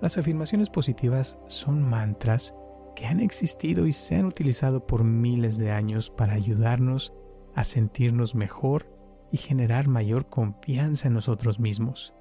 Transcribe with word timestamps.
Las 0.00 0.16
afirmaciones 0.16 0.70
positivas 0.70 1.38
son 1.46 1.82
mantras 1.82 2.54
que 2.96 3.06
han 3.06 3.20
existido 3.20 3.86
y 3.86 3.92
se 3.92 4.16
han 4.16 4.24
utilizado 4.24 4.86
por 4.86 5.04
miles 5.04 5.58
de 5.58 5.72
años 5.72 6.10
para 6.10 6.32
ayudarnos 6.32 7.12
a 7.54 7.64
sentirnos 7.64 8.34
mejor 8.34 8.86
y 9.30 9.36
generar 9.36 9.88
mayor 9.88 10.28
confianza 10.28 11.08
en 11.08 11.14
nosotros 11.14 11.60
mismos. 11.60 12.14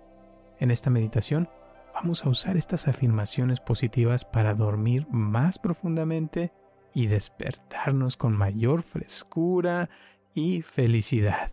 En 0.60 0.72
esta 0.72 0.90
meditación 0.90 1.50
vamos 1.94 2.26
a 2.26 2.30
usar 2.30 2.58
estas 2.58 2.88
afirmaciones 2.88 3.62
positivas 3.62 4.26
para 4.26 4.54
dormir 4.54 5.08
más 5.10 5.58
profundamente 5.58 6.52
y 6.94 7.08
despertarnos 7.08 8.18
con 8.18 8.36
mayor 8.36 8.84
frescura 8.84 9.90
y 10.34 10.64
felicidad, 10.64 11.52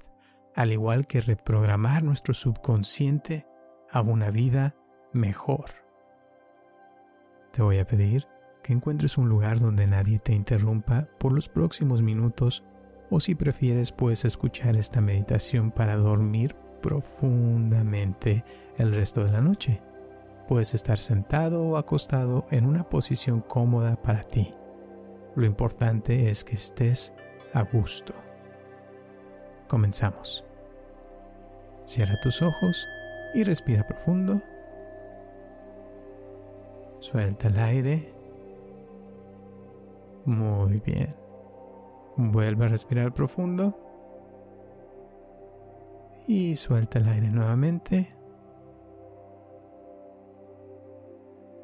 al 0.56 0.72
igual 0.72 1.06
que 1.06 1.20
reprogramar 1.20 2.02
nuestro 2.02 2.34
subconsciente 2.34 3.46
a 3.90 4.00
una 4.00 4.30
vida 4.30 4.74
mejor. 5.12 5.85
Te 7.56 7.62
voy 7.62 7.78
a 7.78 7.86
pedir 7.86 8.28
que 8.62 8.74
encuentres 8.74 9.16
un 9.16 9.30
lugar 9.30 9.60
donde 9.60 9.86
nadie 9.86 10.18
te 10.18 10.34
interrumpa 10.34 11.08
por 11.18 11.32
los 11.32 11.48
próximos 11.48 12.02
minutos 12.02 12.64
o 13.08 13.18
si 13.18 13.34
prefieres 13.34 13.92
puedes 13.92 14.26
escuchar 14.26 14.76
esta 14.76 15.00
meditación 15.00 15.70
para 15.70 15.96
dormir 15.96 16.54
profundamente 16.82 18.44
el 18.76 18.94
resto 18.94 19.24
de 19.24 19.32
la 19.32 19.40
noche. 19.40 19.80
Puedes 20.46 20.74
estar 20.74 20.98
sentado 20.98 21.64
o 21.64 21.78
acostado 21.78 22.46
en 22.50 22.66
una 22.66 22.90
posición 22.90 23.40
cómoda 23.40 23.96
para 24.02 24.22
ti. 24.22 24.52
Lo 25.34 25.46
importante 25.46 26.28
es 26.28 26.44
que 26.44 26.56
estés 26.56 27.14
a 27.54 27.62
gusto. 27.62 28.12
Comenzamos. 29.66 30.44
Cierra 31.86 32.20
tus 32.20 32.42
ojos 32.42 32.86
y 33.32 33.44
respira 33.44 33.86
profundo. 33.86 34.42
Suelta 36.98 37.48
el 37.48 37.58
aire. 37.58 38.14
Muy 40.24 40.80
bien. 40.80 41.14
Vuelve 42.16 42.64
a 42.64 42.68
respirar 42.68 43.12
profundo. 43.12 43.78
Y 46.26 46.56
suelta 46.56 46.98
el 46.98 47.08
aire 47.08 47.30
nuevamente. 47.30 48.16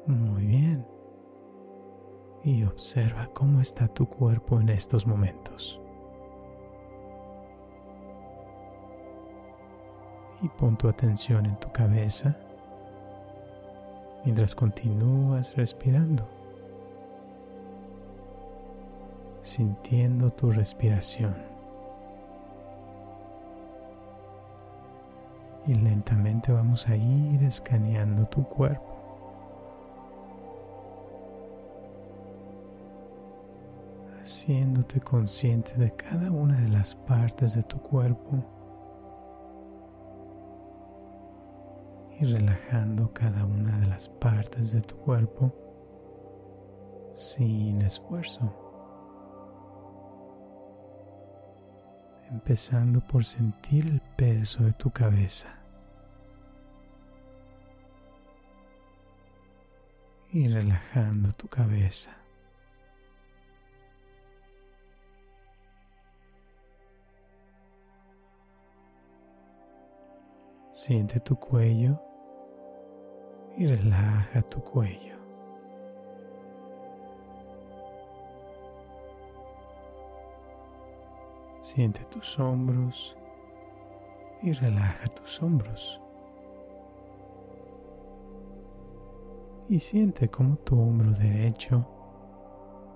Muy 0.07 0.45
bien. 0.45 0.87
Y 2.43 2.63
observa 2.63 3.27
cómo 3.33 3.61
está 3.61 3.87
tu 3.87 4.07
cuerpo 4.07 4.59
en 4.59 4.69
estos 4.69 5.07
momentos. 5.07 5.81
Y 10.41 10.49
pon 10.49 10.77
tu 10.77 10.89
atención 10.89 11.45
en 11.45 11.57
tu 11.57 11.71
cabeza 11.71 12.37
mientras 14.23 14.55
continúas 14.55 15.55
respirando. 15.55 16.27
sintiendo 19.43 20.31
tu 20.31 20.51
respiración. 20.51 21.35
Y 25.67 25.75
lentamente 25.75 26.51
vamos 26.51 26.87
a 26.89 26.95
ir 26.95 27.43
escaneando 27.43 28.25
tu 28.25 28.43
cuerpo. 28.43 28.91
Haciéndote 34.21 35.01
consciente 35.01 35.73
de 35.75 35.91
cada 35.91 36.31
una 36.31 36.59
de 36.59 36.69
las 36.69 36.95
partes 36.95 37.55
de 37.55 37.63
tu 37.63 37.81
cuerpo. 37.81 38.43
Y 42.19 42.25
relajando 42.25 43.13
cada 43.13 43.45
una 43.45 43.79
de 43.79 43.87
las 43.87 44.09
partes 44.09 44.71
de 44.71 44.81
tu 44.81 44.95
cuerpo 44.95 45.53
sin 47.15 47.81
esfuerzo. 47.81 48.63
empezando 52.33 52.99
por 52.99 53.23
sentir 53.23 53.85
el 53.85 54.01
peso 54.01 54.63
de 54.63 54.73
tu 54.73 54.89
cabeza. 54.89 55.59
Y 60.31 60.47
relajando 60.47 61.31
tu 61.33 61.47
cabeza. 61.47 62.22
Siente 70.73 71.19
tu 71.19 71.35
cuello 71.35 72.01
y 73.55 73.67
relaja 73.67 74.41
tu 74.41 74.59
cuello. 74.63 75.15
Siente 81.61 82.03
tus 82.05 82.39
hombros 82.39 83.15
y 84.41 84.53
relaja 84.53 85.07
tus 85.09 85.43
hombros. 85.43 86.01
Y 89.69 89.79
siente 89.79 90.27
como 90.27 90.55
tu 90.55 90.81
hombro 90.81 91.11
derecho 91.11 91.87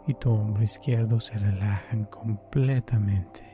y 0.08 0.16
tu 0.16 0.32
hombro 0.32 0.64
izquierdo 0.64 1.20
se 1.20 1.38
relajan 1.38 2.06
completamente. 2.06 3.47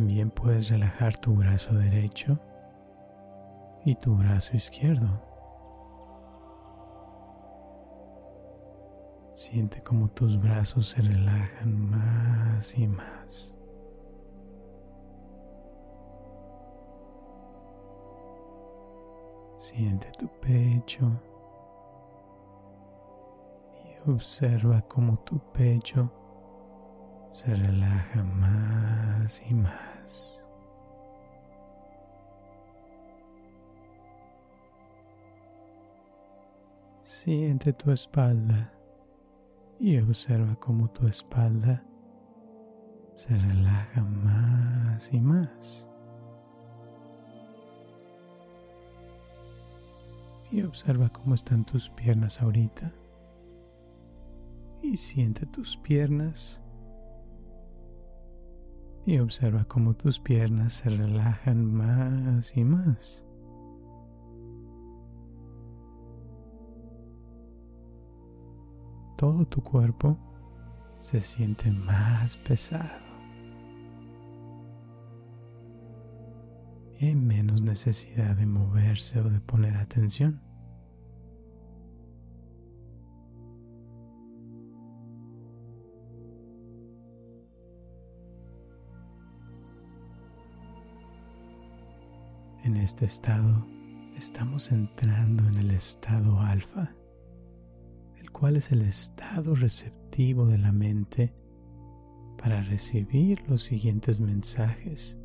También 0.00 0.30
puedes 0.30 0.70
relajar 0.70 1.14
tu 1.18 1.34
brazo 1.34 1.74
derecho 1.74 2.40
y 3.84 3.96
tu 3.96 4.16
brazo 4.16 4.56
izquierdo. 4.56 5.06
Siente 9.34 9.82
como 9.82 10.08
tus 10.08 10.40
brazos 10.40 10.88
se 10.88 11.02
relajan 11.02 11.90
más 11.90 12.78
y 12.78 12.86
más. 12.86 13.58
Siente 19.58 20.10
tu 20.18 20.28
pecho 20.40 21.10
y 23.84 24.10
observa 24.10 24.80
cómo 24.80 25.18
tu 25.18 25.38
pecho 25.52 26.10
se 27.32 27.54
relaja 27.54 28.24
más 28.24 29.42
y 29.48 29.54
más. 29.54 30.46
Siente 37.02 37.72
tu 37.72 37.90
espalda 37.90 38.72
y 39.78 39.98
observa 39.98 40.56
cómo 40.56 40.88
tu 40.88 41.06
espalda 41.06 41.84
se 43.14 43.36
relaja 43.36 44.02
más 44.02 45.12
y 45.12 45.20
más. 45.20 45.86
Y 50.50 50.62
observa 50.62 51.10
cómo 51.10 51.34
están 51.34 51.64
tus 51.64 51.90
piernas 51.90 52.40
ahorita. 52.40 52.92
Y 54.82 54.96
siente 54.96 55.46
tus 55.46 55.76
piernas. 55.76 56.62
Y 59.06 59.18
observa 59.18 59.64
cómo 59.64 59.94
tus 59.94 60.20
piernas 60.20 60.74
se 60.74 60.90
relajan 60.90 61.72
más 61.72 62.56
y 62.56 62.64
más. 62.64 63.24
todo 69.20 69.44
tu 69.44 69.62
cuerpo 69.62 70.16
se 70.98 71.20
siente 71.20 71.70
más 71.70 72.38
pesado. 72.38 73.04
Y 76.98 77.08
hay 77.08 77.14
menos 77.16 77.60
necesidad 77.60 78.34
de 78.34 78.46
moverse 78.46 79.20
o 79.20 79.28
de 79.28 79.42
poner 79.42 79.76
atención. 79.76 80.40
En 92.70 92.76
este 92.76 93.04
estado 93.04 93.66
estamos 94.16 94.70
entrando 94.70 95.44
en 95.48 95.56
el 95.56 95.72
estado 95.72 96.38
alfa, 96.38 96.94
el 98.16 98.30
cual 98.30 98.56
es 98.56 98.70
el 98.70 98.82
estado 98.82 99.56
receptivo 99.56 100.46
de 100.46 100.56
la 100.56 100.70
mente 100.70 101.34
para 102.38 102.62
recibir 102.62 103.42
los 103.48 103.64
siguientes 103.64 104.20
mensajes. 104.20 105.18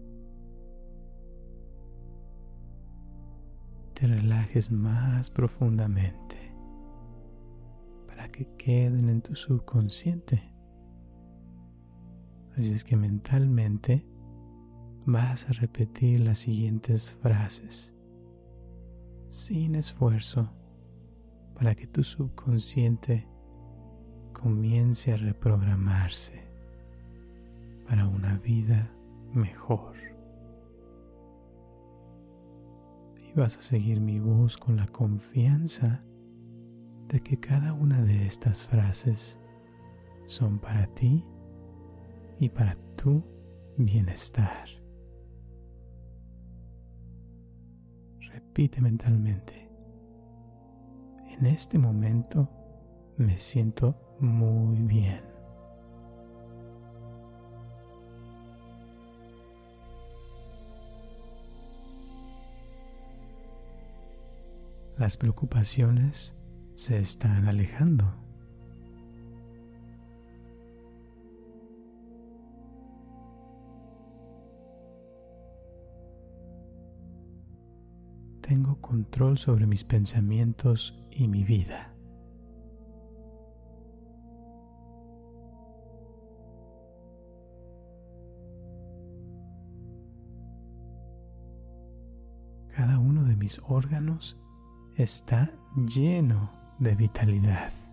Te 3.93 4.07
relajes 4.07 4.71
más 4.71 5.29
profundamente 5.29 6.51
para 8.07 8.27
que 8.31 8.55
queden 8.57 9.07
en 9.07 9.21
tu 9.21 9.35
subconsciente. 9.35 10.51
Así 12.57 12.73
es 12.73 12.83
que 12.83 12.95
mentalmente 12.95 14.14
vas 15.05 15.49
a 15.49 15.53
repetir 15.53 16.21
las 16.21 16.39
siguientes 16.39 17.13
frases 17.13 17.93
sin 19.29 19.75
esfuerzo 19.75 20.49
para 21.55 21.75
que 21.75 21.87
tu 21.87 22.03
subconsciente 22.03 23.27
comience 24.33 25.13
a 25.13 25.17
reprogramarse 25.17 26.43
para 27.87 28.07
una 28.07 28.37
vida 28.39 28.91
mejor. 29.33 29.95
Y 33.17 33.33
vas 33.33 33.57
a 33.57 33.61
seguir 33.61 34.01
mi 34.01 34.19
voz 34.19 34.57
con 34.57 34.75
la 34.75 34.87
confianza 34.87 36.03
de 37.07 37.19
que 37.19 37.39
cada 37.39 37.73
una 37.73 38.01
de 38.01 38.25
estas 38.25 38.65
frases 38.65 39.39
son 40.25 40.59
para 40.59 40.87
ti 40.87 41.23
y 42.39 42.49
para 42.49 42.75
tu 42.95 43.23
bienestar. 43.77 44.84
Repite 48.47 48.79
mentalmente. 48.79 49.69
En 51.37 51.45
este 51.45 51.77
momento 51.77 52.49
me 53.17 53.37
siento 53.37 54.15
muy 54.21 54.77
bien. 54.83 55.21
Las 64.97 65.17
preocupaciones 65.17 66.33
se 66.75 66.99
están 66.99 67.49
alejando. 67.49 68.24
Tengo 78.55 78.79
control 78.79 79.37
sobre 79.37 79.67
mis 79.67 79.83
pensamientos 79.83 81.05
y 81.11 81.27
mi 81.27 81.43
vida. 81.43 81.93
Cada 92.73 92.97
uno 92.97 93.25
de 93.25 93.35
mis 93.35 93.59
órganos 93.67 94.37
está 94.95 95.51
lleno 95.75 96.49
de 96.79 96.95
vitalidad. 96.95 97.84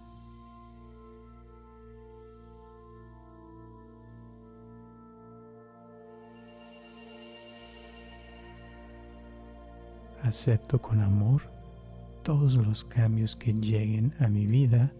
Acepto 10.32 10.81
con 10.81 11.02
amor 11.02 11.43
todos 12.25 12.55
los 12.55 12.87
cambios 12.87 13.37
que 13.37 13.52
lleguen 13.52 14.14
a 14.19 14.29
mi 14.29 14.46
vida 14.46 14.94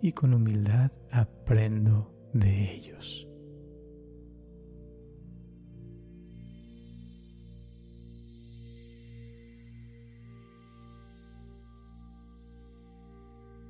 y 0.00 0.12
con 0.12 0.32
humildad 0.32 0.90
aprendo 1.12 2.14
de 2.32 2.74
ellos. 2.74 3.28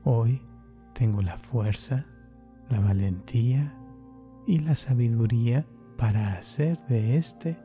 Hoy 0.04 0.40
tengo 0.94 1.22
la 1.22 1.38
fuerza, 1.38 2.06
la 2.68 2.78
valentía 2.78 3.76
y 4.46 4.60
la 4.60 4.76
sabiduría 4.76 5.66
para 5.98 6.34
hacer 6.34 6.76
de 6.86 7.16
este 7.16 7.58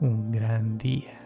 un 0.00 0.32
gran 0.32 0.78
día. 0.78 1.25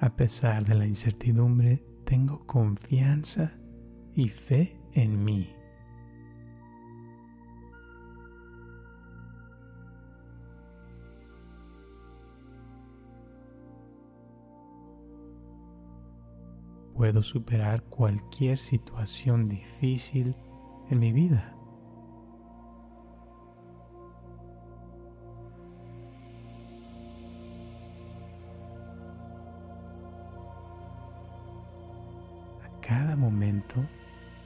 A 0.00 0.10
pesar 0.10 0.64
de 0.64 0.76
la 0.76 0.86
incertidumbre, 0.86 1.82
tengo 2.04 2.46
confianza 2.46 3.52
y 4.14 4.28
fe 4.28 4.80
en 4.92 5.24
mí. 5.24 5.52
Puedo 16.94 17.24
superar 17.24 17.82
cualquier 17.84 18.58
situación 18.58 19.48
difícil 19.48 20.36
en 20.90 21.00
mi 21.00 21.12
vida. 21.12 21.57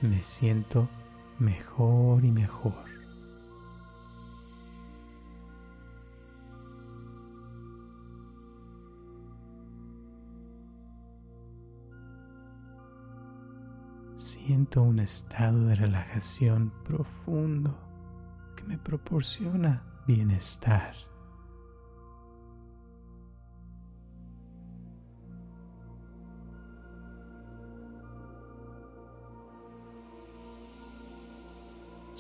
Me 0.01 0.23
siento 0.23 0.89
mejor 1.39 2.25
y 2.25 2.31
mejor. 2.31 2.75
Siento 14.17 14.83
un 14.83 15.01
estado 15.01 15.67
de 15.67 15.75
relajación 15.75 16.73
profundo 16.85 17.77
que 18.57 18.65
me 18.65 18.79
proporciona 18.79 19.83
bienestar. 20.07 20.95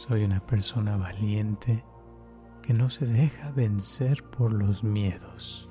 Soy 0.08 0.24
una 0.24 0.40
persona 0.40 0.96
valiente 0.96 1.84
que 2.60 2.74
no 2.74 2.90
se 2.90 3.06
deja 3.06 3.52
vencer 3.52 4.24
por 4.24 4.52
los 4.52 4.82
miedos. 4.82 5.68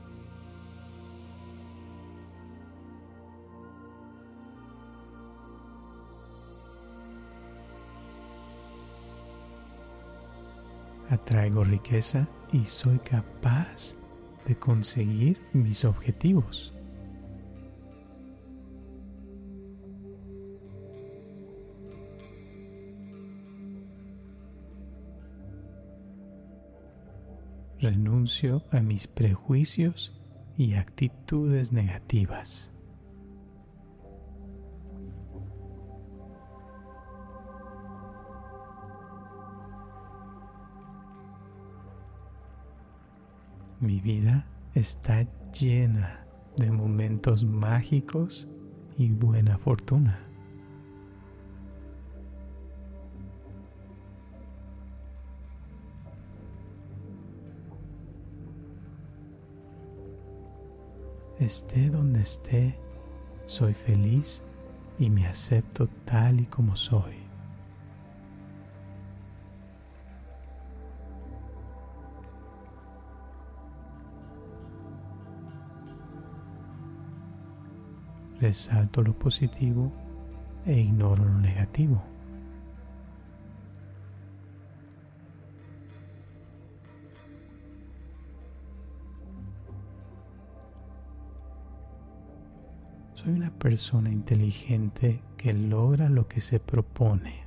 Atraigo 11.10 11.66
riqueza 11.66 12.30
y 12.54 12.64
soy 12.64 13.00
capaz 13.00 13.98
de 14.46 14.58
conseguir 14.58 15.46
mis 15.52 15.84
objetivos. 15.84 16.74
Renuncio 27.82 28.64
a 28.72 28.82
mis 28.82 29.08
prejuicios 29.08 30.14
y 30.56 30.76
actitudes 30.76 31.72
negativas. 31.74 32.72
Mi 43.80 44.00
vida 44.00 44.46
está 44.76 45.28
llena 45.52 46.28
de 46.58 46.72
momentos 46.72 47.44
mágicos 47.44 48.48
y 48.96 49.10
buena 49.10 49.58
fortuna. 49.58 50.31
Esté 61.42 61.90
donde 61.90 62.22
esté, 62.22 62.78
soy 63.48 63.74
feliz 63.74 64.44
y 65.00 65.10
me 65.10 65.26
acepto 65.26 65.88
tal 66.06 66.40
y 66.40 66.46
como 66.46 66.76
soy. 66.76 67.16
Resalto 78.40 79.02
lo 79.02 79.18
positivo 79.18 79.92
e 80.64 80.80
ignoro 80.80 81.26
lo 81.26 81.40
negativo. 81.40 82.11
Soy 93.24 93.34
una 93.34 93.52
persona 93.52 94.10
inteligente 94.10 95.22
que 95.38 95.54
logra 95.54 96.10
lo 96.10 96.28
que 96.28 96.42
se 96.42 96.60
propone. 96.60 97.44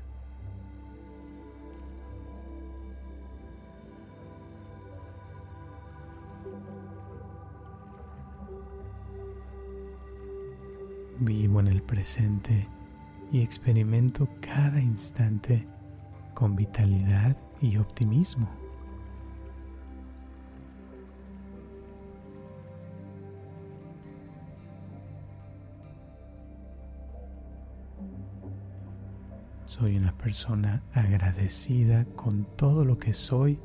Vivo 11.18 11.58
en 11.58 11.66
el 11.66 11.82
presente 11.82 12.68
y 13.32 13.40
experimento 13.40 14.28
cada 14.40 14.80
instante 14.80 15.66
con 16.34 16.54
vitalidad 16.54 17.36
y 17.60 17.78
optimismo. 17.78 18.63
Soy 29.76 29.96
una 29.96 30.12
persona 30.12 30.84
agradecida 30.92 32.04
con 32.14 32.44
todo 32.56 32.84
lo 32.84 32.96
que 33.00 33.12
soy 33.12 33.58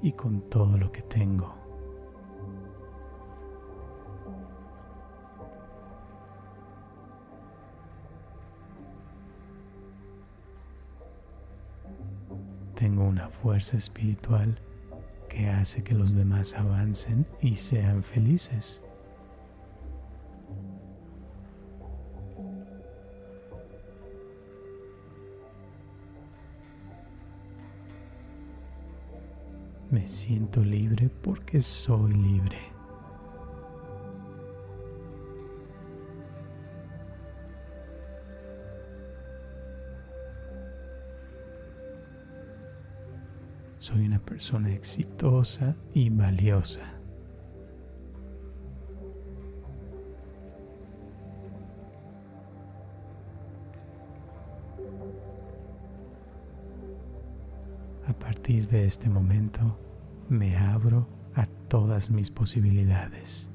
y 0.00 0.12
con 0.12 0.48
todo 0.48 0.78
lo 0.78 0.92
que 0.92 1.02
tengo. 1.02 1.58
Tengo 12.76 13.02
una 13.02 13.28
fuerza 13.28 13.76
espiritual 13.76 14.56
que 15.28 15.48
hace 15.48 15.82
que 15.82 15.96
los 15.96 16.14
demás 16.14 16.54
avancen 16.54 17.26
y 17.40 17.56
sean 17.56 18.04
felices. 18.04 18.84
Me 29.90 30.06
siento 30.06 30.62
libre 30.62 31.10
porque 31.20 31.60
soy 31.60 32.12
libre. 32.12 32.58
Soy 43.80 44.06
una 44.06 44.20
persona 44.20 44.72
exitosa 44.72 45.74
y 45.92 46.08
valiosa. 46.10 46.99
Partir 58.50 58.68
de 58.68 58.84
este 58.84 59.08
momento 59.08 59.78
me 60.28 60.56
abro 60.56 61.06
a 61.36 61.46
todas 61.68 62.10
mis 62.10 62.32
posibilidades. 62.32 63.48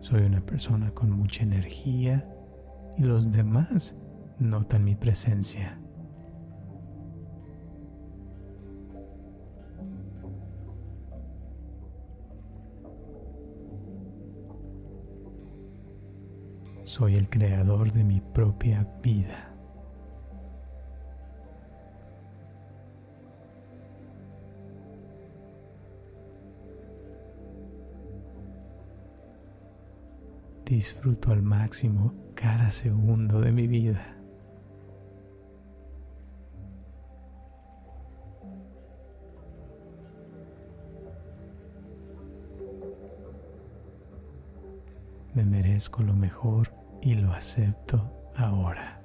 Soy 0.00 0.22
una 0.22 0.42
persona 0.42 0.92
con 0.92 1.10
mucha 1.10 1.42
energía 1.42 2.24
y 2.96 3.02
los 3.02 3.32
demás 3.32 3.96
notan 4.38 4.84
mi 4.84 4.94
presencia. 4.94 5.80
Soy 16.98 17.14
el 17.14 17.30
creador 17.30 17.92
de 17.92 18.02
mi 18.02 18.20
propia 18.20 18.84
vida. 19.04 19.54
Disfruto 30.64 31.30
al 31.30 31.40
máximo 31.40 32.14
cada 32.34 32.72
segundo 32.72 33.42
de 33.42 33.52
mi 33.52 33.68
vida. 33.68 34.16
Me 45.34 45.44
merezco 45.44 46.02
lo 46.02 46.14
mejor 46.14 46.77
y 47.02 47.14
lo 47.14 47.32
acepto 47.32 48.00
ahora. 48.36 48.98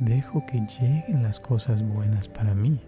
Dejo 0.00 0.46
que 0.46 0.60
lleguen 0.60 1.24
las 1.24 1.40
cosas 1.40 1.82
buenas 1.82 2.28
para 2.28 2.54
mí. 2.54 2.80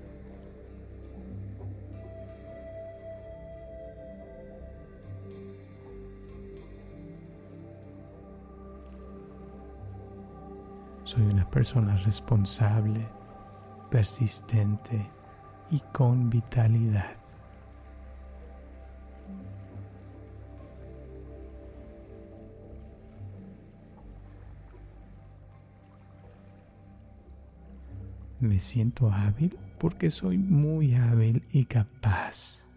Soy 11.02 11.23
una 11.23 11.50
persona 11.50 11.97
responsable, 11.97 13.00
persistente 13.91 15.11
y 15.71 15.81
con 15.93 16.31
vitalidad. 16.31 17.17
Me 28.41 28.59
siento 28.59 29.13
hábil 29.13 29.59
porque 29.79 30.09
soy 30.09 30.39
muy 30.39 30.95
hábil 30.95 31.45
y 31.53 31.67
capaz. 31.67 32.70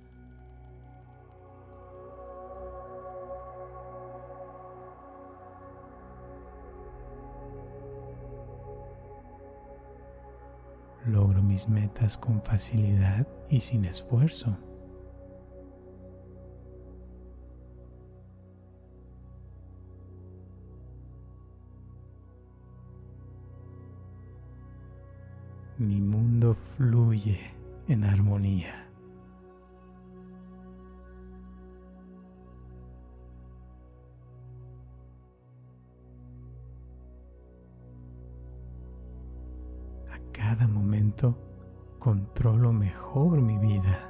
Mis 11.53 11.69
metas 11.69 12.17
con 12.17 12.41
facilidad 12.41 13.27
y 13.47 13.59
sin 13.59 13.85
esfuerzo. 13.85 14.57
Mi 25.77 26.01
mundo 26.01 26.55
fluye 26.55 27.39
en 27.87 28.03
armonía. 28.03 28.92
Controlo 41.99 42.73
mejor 42.73 43.41
mi 43.41 43.57
vida. 43.57 44.09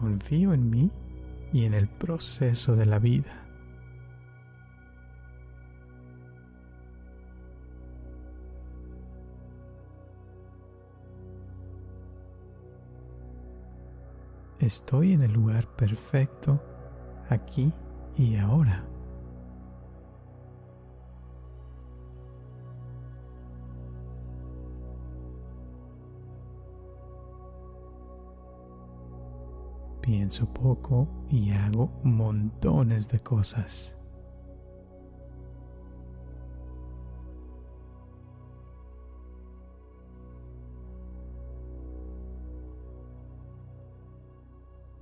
confío 0.00 0.54
en 0.54 0.70
mí 0.70 0.90
y 1.52 1.66
en 1.66 1.74
el 1.74 1.86
proceso 1.86 2.74
de 2.74 2.86
la 2.86 2.98
vida. 2.98 3.49
Estoy 14.60 15.14
en 15.14 15.22
el 15.22 15.32
lugar 15.32 15.66
perfecto, 15.74 16.62
aquí 17.30 17.72
y 18.18 18.36
ahora. 18.36 18.84
Pienso 30.02 30.52
poco 30.52 31.08
y 31.30 31.52
hago 31.52 31.92
montones 32.04 33.08
de 33.08 33.20
cosas. 33.20 33.99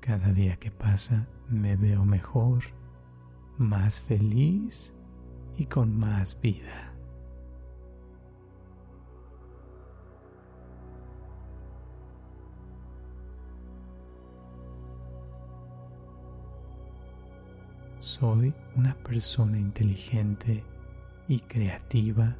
Cada 0.09 0.33
día 0.33 0.57
que 0.57 0.71
pasa 0.71 1.29
me 1.50 1.77
veo 1.77 2.07
mejor, 2.07 2.65
más 3.59 4.00
feliz 4.00 4.95
y 5.59 5.67
con 5.67 5.99
más 5.99 6.41
vida. 6.41 6.95
Soy 18.00 18.55
una 18.77 18.95
persona 18.95 19.59
inteligente 19.59 20.65
y 21.29 21.41
creativa 21.41 22.35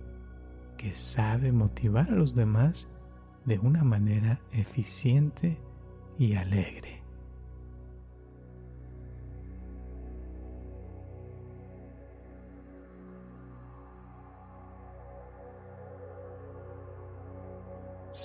que 0.79 0.95
sabe 0.95 1.53
motivar 1.53 2.09
a 2.09 2.17
los 2.17 2.35
demás 2.35 2.89
de 3.45 3.59
una 3.59 3.85
manera 3.85 4.41
eficiente 4.53 5.61
y 6.19 6.33
alegre. 6.33 6.98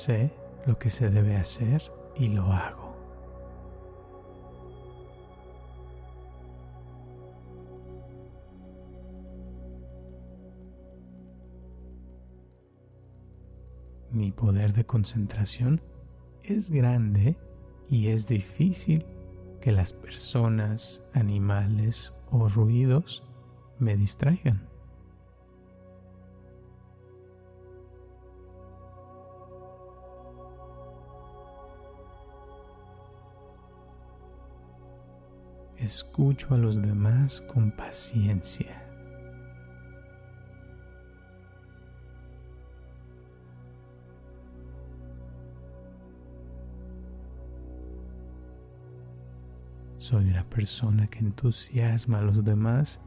Sé 0.05 0.33
lo 0.65 0.77
que 0.77 0.89
se 0.89 1.09
debe 1.09 1.37
hacer 1.37 1.81
y 2.17 2.27
lo 2.27 2.43
hago. 2.43 2.93
Mi 14.11 14.33
poder 14.33 14.73
de 14.73 14.85
concentración 14.85 15.79
es 16.41 16.69
grande 16.69 17.37
y 17.89 18.09
es 18.09 18.27
difícil 18.27 19.05
que 19.61 19.71
las 19.71 19.93
personas, 19.93 21.01
animales 21.13 22.13
o 22.29 22.49
ruidos 22.49 23.23
me 23.79 23.95
distraigan. 23.95 24.72
Escucho 35.83 36.53
a 36.53 36.57
los 36.57 36.81
demás 36.81 37.41
con 37.41 37.71
paciencia. 37.71 38.79
Soy 49.97 50.25
una 50.25 50.43
persona 50.43 51.07
que 51.07 51.19
entusiasma 51.19 52.19
a 52.19 52.23
los 52.23 52.43
demás 52.43 53.01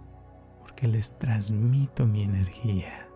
porque 0.61 0.88
les 0.88 1.18
transmito 1.18 2.07
mi 2.07 2.22
energía. 2.22 3.07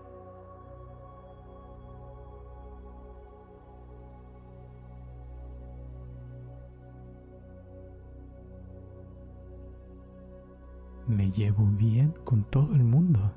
Me 11.10 11.30
llevo 11.30 11.66
bien 11.66 12.14
con 12.24 12.44
todo 12.44 12.74
el 12.74 12.84
mundo. 12.84 13.34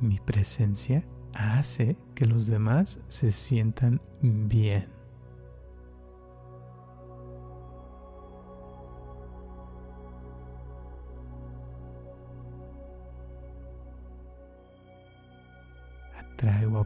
Mi 0.00 0.20
presencia 0.20 1.04
hace 1.32 1.96
que 2.14 2.26
los 2.26 2.46
demás 2.46 3.00
se 3.08 3.32
sientan 3.32 4.00
bien. 4.20 4.93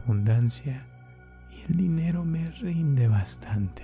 Abundancia 0.09 0.87
y 1.51 1.71
el 1.71 1.77
dinero 1.77 2.25
me 2.25 2.49
rinde 2.49 3.07
bastante. 3.07 3.83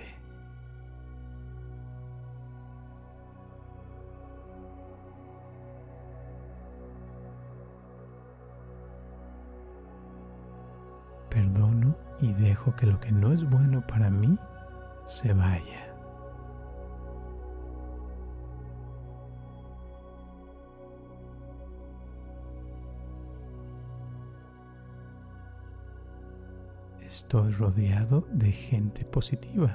Perdono 11.30 11.96
y 12.20 12.32
dejo 12.32 12.74
que 12.74 12.86
lo 12.86 12.98
que 12.98 13.12
no 13.12 13.32
es 13.32 13.48
bueno 13.48 13.86
para 13.86 14.10
mí 14.10 14.36
se 15.04 15.32
vaya. 15.32 15.95
Estoy 27.16 27.50
rodeado 27.50 28.26
de 28.30 28.52
gente 28.52 29.06
positiva. 29.06 29.74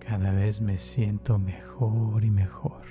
Cada 0.00 0.32
vez 0.32 0.60
me 0.60 0.78
siento 0.78 1.38
mejor 1.38 2.24
y 2.24 2.30
mejor. 2.32 2.84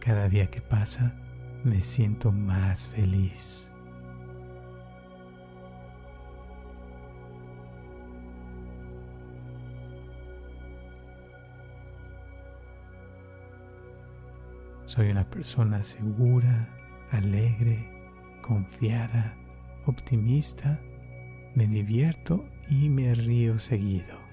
Cada 0.00 0.28
día 0.28 0.50
que 0.50 0.60
pasa, 0.60 1.23
me 1.64 1.80
siento 1.80 2.30
más 2.30 2.84
feliz. 2.84 3.70
Soy 14.84 15.10
una 15.10 15.28
persona 15.28 15.82
segura, 15.82 16.68
alegre, 17.10 17.88
confiada, 18.42 19.34
optimista, 19.86 20.78
me 21.54 21.66
divierto 21.66 22.44
y 22.68 22.90
me 22.90 23.14
río 23.14 23.58
seguido. 23.58 24.23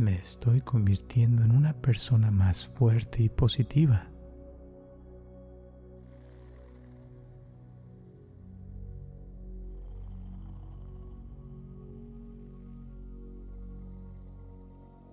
Me 0.00 0.14
estoy 0.14 0.62
convirtiendo 0.62 1.44
en 1.44 1.50
una 1.50 1.74
persona 1.74 2.30
más 2.30 2.66
fuerte 2.66 3.22
y 3.22 3.28
positiva. 3.28 4.06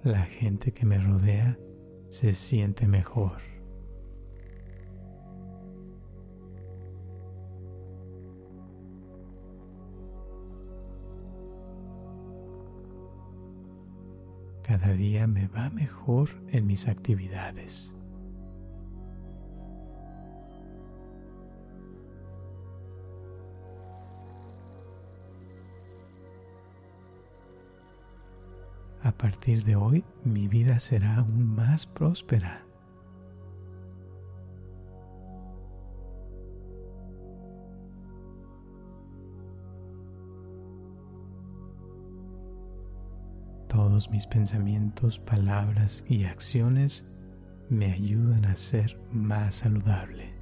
La 0.04 0.24
gente 0.24 0.72
que 0.72 0.86
me 0.86 0.98
rodea 1.00 1.60
se 2.10 2.34
siente 2.34 2.88
mejor. 2.88 3.57
Cada 14.80 14.94
día 14.94 15.26
me 15.26 15.48
va 15.48 15.72
mejor 15.72 16.30
en 16.50 16.68
mis 16.68 16.88
actividades. 16.88 17.98
A 29.02 29.12
partir 29.14 29.64
de 29.64 29.76
hoy 29.76 30.06
mi 30.24 30.48
vida 30.48 30.80
será 30.80 31.16
aún 31.16 31.56
más 31.56 31.88
próspera. 31.88 32.67
Mis 43.98 44.28
pensamientos, 44.28 45.18
palabras 45.18 46.06
y 46.08 46.26
acciones 46.26 47.12
me 47.68 47.92
ayudan 47.92 48.46
a 48.46 48.56
ser 48.56 49.02
más 49.12 49.56
saludable. 49.56 50.36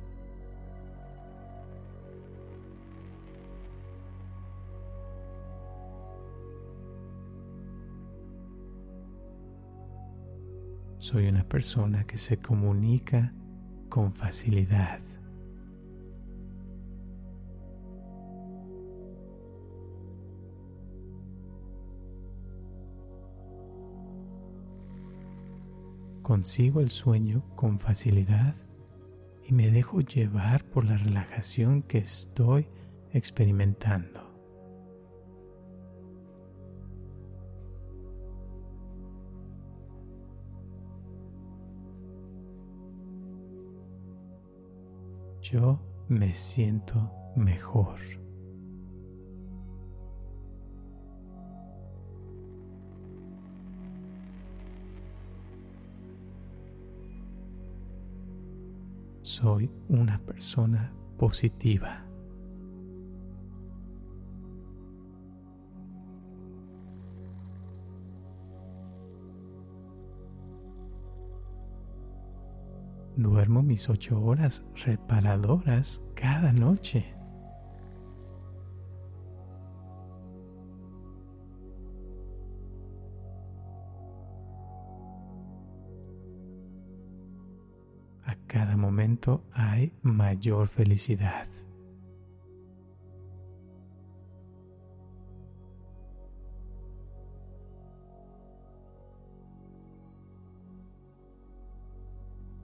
Soy 11.00 11.28
una 11.28 11.48
persona 11.48 12.04
que 12.04 12.18
se 12.18 12.41
comunica 12.41 13.34
con 13.88 14.13
facilidad. 14.13 15.00
Consigo 26.26 26.80
el 26.80 26.90
sueño 26.90 27.44
con 27.56 27.78
facilidad 27.78 28.56
y 29.48 29.54
me 29.54 29.70
dejo 29.70 30.02
llevar 30.02 30.66
por 30.66 30.84
la 30.84 30.98
relajación 30.98 31.84
que 31.84 32.00
estoy 32.00 32.68
experimentando. 33.12 34.26
yo 45.42 45.80
me 46.08 46.34
siento 46.34 47.12
mejor. 47.36 48.25
Soy 59.45 59.69
una 59.89 60.17
persona 60.25 60.91
positiva. 61.19 62.03
Duermo 73.15 73.62
mis 73.62 73.88
ocho 73.88 74.19
horas 74.19 74.67
reparadoras 74.84 76.01
cada 76.15 76.51
noche. 76.51 77.14
Hay 89.54 89.94
mayor 90.02 90.68
felicidad. 90.68 91.48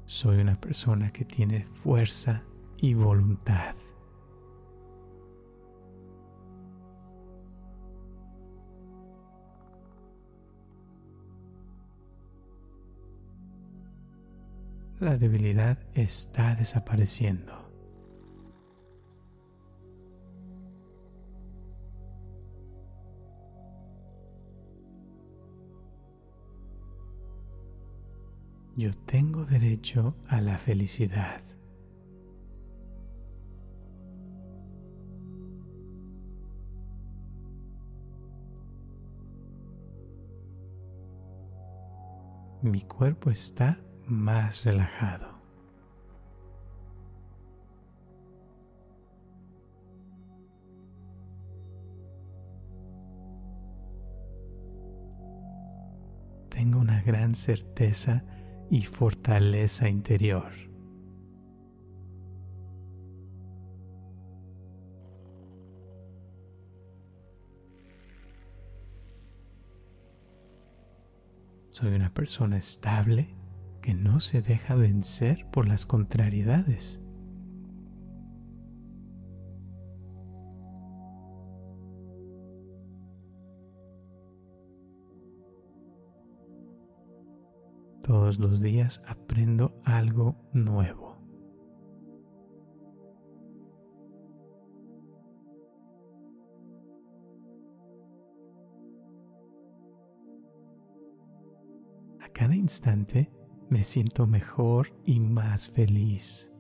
Soy 0.06 0.38
una 0.40 0.60
persona 0.60 1.12
que 1.12 1.26
tiene 1.26 1.64
fuerza 1.64 2.44
y 2.78 2.94
voluntad. 2.94 3.74
La 15.02 15.18
debilidad 15.18 15.80
está 15.96 16.54
desapareciendo. 16.54 17.62
yo 28.76 28.92
tengo 29.06 29.46
derecho 29.46 30.16
a 30.28 30.40
la 30.42 30.58
felicidad. 30.58 31.42
Mi 42.64 42.82
cuerpo 42.82 43.30
está 43.30 43.78
más 44.08 44.66
relajado. 44.66 45.40
Tengo 56.50 56.80
una 56.80 57.02
gran 57.02 57.34
certeza 57.34 58.24
y 58.70 58.84
fortaleza 58.84 59.90
interior. 59.90 60.52
Soy 71.72 71.96
una 71.96 72.10
persona 72.14 72.58
estable 72.58 73.41
que 73.82 73.94
no 73.96 74.20
se 74.20 74.42
deja 74.42 74.76
vencer 74.76 75.48
por 75.52 75.68
las 75.68 75.86
contrariedades. 75.86 77.02
Todos 88.04 88.40
los 88.40 88.62
días 88.62 89.02
aprendo 89.08 89.80
algo 89.86 90.36
nuevo. 90.54 91.18
A 102.20 102.30
cada 102.34 102.56
instante 102.56 103.32
me 103.72 103.84
siento 103.84 104.28
mejor 104.28 104.94
y 105.06 105.22
más 105.22 105.70
feliz. 105.70 106.52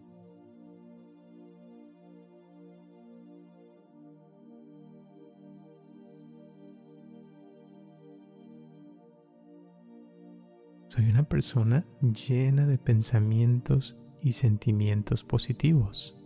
Soy 10.87 11.09
una 11.09 11.23
persona 11.27 11.85
llena 12.01 12.65
de 12.65 12.77
pensamientos 12.77 13.97
y 14.21 14.31
sentimientos 14.31 15.25
positivos. 15.25 16.20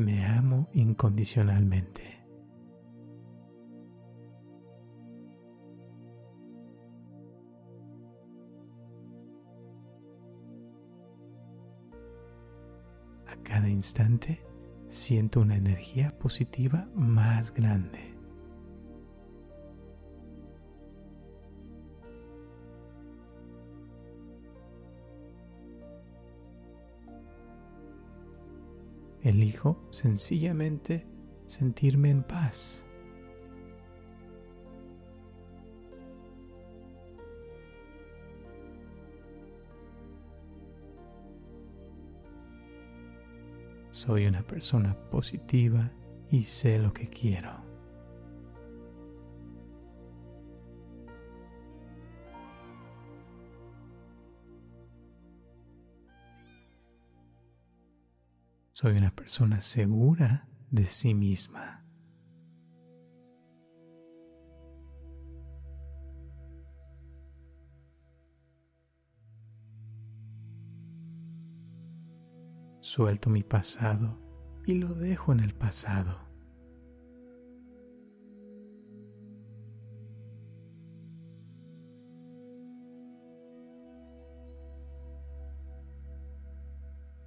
Me 0.00 0.24
amo 0.24 0.70
incondicionalmente. 0.72 2.24
cada 13.42 13.68
instante 13.68 14.44
siento 14.88 15.40
una 15.40 15.56
energía 15.56 16.16
positiva 16.18 16.88
más 16.94 17.52
grande. 17.52 18.09
Elijo 29.22 29.86
sencillamente 29.90 31.06
sentirme 31.46 32.08
en 32.08 32.22
paz. 32.22 32.86
Soy 43.90 44.26
una 44.26 44.42
persona 44.42 44.96
positiva 45.10 45.92
y 46.30 46.42
sé 46.42 46.78
lo 46.78 46.94
que 46.94 47.08
quiero. 47.08 47.69
Soy 58.82 58.96
una 58.96 59.10
persona 59.10 59.60
segura 59.60 60.48
de 60.70 60.86
sí 60.86 61.12
misma. 61.12 61.84
Suelto 72.80 73.28
mi 73.28 73.42
pasado 73.42 74.18
y 74.64 74.78
lo 74.78 74.94
dejo 74.94 75.32
en 75.32 75.40
el 75.40 75.54
pasado. 75.54 76.26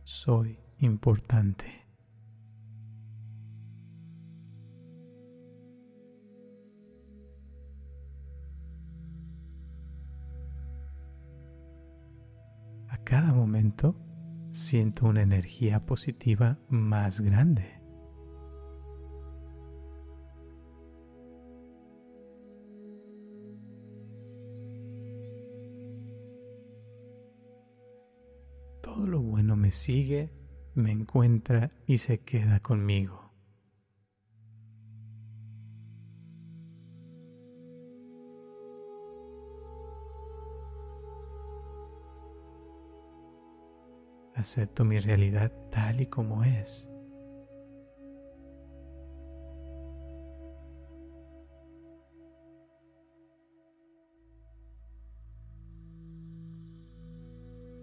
Soy 0.02 0.63
importante. 0.80 1.66
A 12.90 12.98
cada 13.04 13.34
momento 13.34 13.96
siento 14.50 15.08
una 15.08 15.22
energía 15.22 15.86
positiva 15.86 16.60
más 16.70 17.22
grande. 17.22 17.82
Todo 28.82 29.08
lo 29.08 29.22
bueno 29.22 29.56
me 29.56 29.72
sigue, 29.72 30.43
me 30.76 30.92
encuentra 30.92 31.72
y 31.86 31.98
se 32.00 32.20
queda 32.20 32.60
conmigo. 32.60 33.32
Acepto 44.36 44.84
mi 44.84 45.00
realidad 45.00 45.52
tal 45.70 46.02
y 46.02 46.08
como 46.08 46.44
es. 46.44 46.90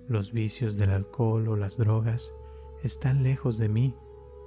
Los 0.08 0.32
vicios 0.32 0.76
del 0.76 0.90
alcohol 0.90 1.46
o 1.46 1.56
las 1.56 1.78
drogas 1.78 2.34
están 2.82 3.22
lejos 3.22 3.58
de 3.58 3.68
mí, 3.68 3.96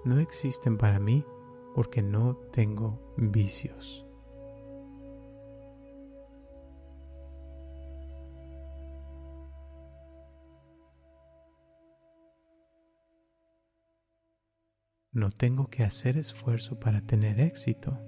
no 0.06 0.20
existen 0.20 0.78
para 0.78 1.00
mí 1.00 1.26
porque 1.74 2.02
no 2.02 2.36
tengo 2.52 3.14
vicios. 3.18 4.06
No 15.12 15.30
tengo 15.30 15.68
que 15.68 15.84
hacer 15.84 16.18
esfuerzo 16.18 16.80
para 16.80 17.02
tener 17.02 17.40
éxito. 17.40 18.00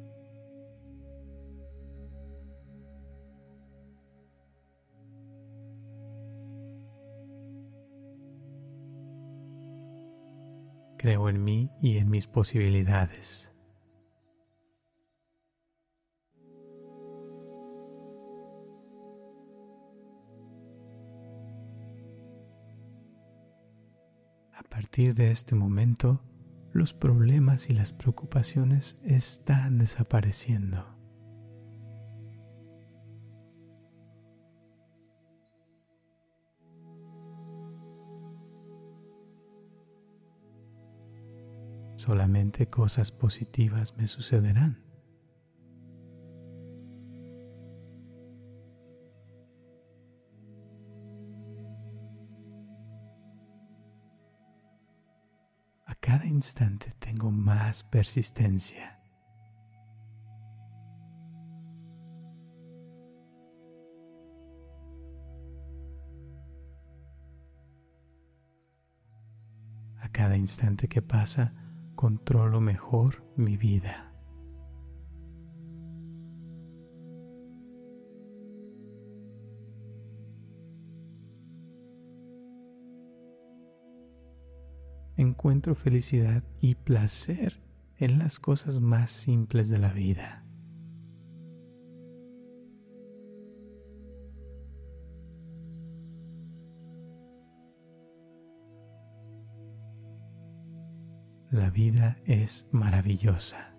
Creo 11.06 11.30
en 11.30 11.44
mí 11.44 11.70
y 11.80 12.00
en 12.00 12.10
mis 12.10 12.26
posibilidades. 12.26 13.56
A 24.52 24.64
partir 24.68 25.14
de 25.14 25.30
este 25.30 25.54
momento, 25.54 26.24
los 26.74 26.96
problemas 26.96 27.70
y 27.70 27.76
las 27.76 27.94
preocupaciones 27.94 29.00
están 29.04 29.78
desapareciendo. 29.78 30.95
Solamente 42.06 42.70
cosas 42.70 43.10
positivas 43.12 43.98
me 43.98 44.06
sucederán. 44.06 44.84
cada 56.00 56.28
instante 56.28 56.94
tengo 57.00 57.32
más 57.32 57.82
persistencia. 57.82 59.00
A 70.00 70.10
cada 70.12 70.38
instante 70.38 70.88
que 70.88 71.02
pasa, 71.02 71.65
controlo 72.06 72.62
mejor 72.62 73.24
mi 73.36 73.58
vida. 73.58 74.12
encuentro 85.18 85.74
felicidad 85.74 86.44
y 86.62 86.76
placer 86.76 87.60
en 87.98 88.20
las 88.20 88.38
cosas 88.38 88.82
más 88.82 89.10
simples 89.10 89.70
de 89.70 89.80
la 89.80 89.92
vida. 89.92 90.45
La 101.56 101.70
vida 101.70 102.18
es 102.26 102.68
maravillosa. 102.74 103.72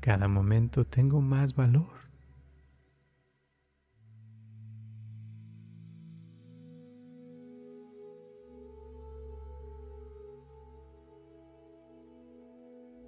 cada 0.00 0.28
momento 0.28 0.86
tengo 0.86 1.20
más 1.22 1.54
valor. 1.54 2.10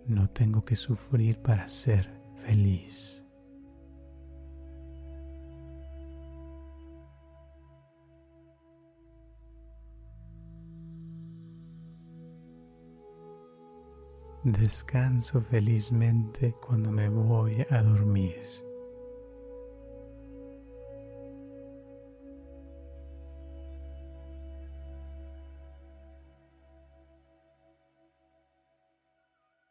No 0.07 0.29
tengo 0.31 0.65
que 0.65 0.77
sufrir 0.77 1.41
para 1.43 1.69
ser 1.69 2.09
feliz. 2.37 3.22
Descanso 14.45 15.41
felizmente 15.41 16.53
cuando 16.67 16.91
me 16.91 17.09
voy 17.09 17.65
a 17.71 17.81
dormir. 17.81 18.43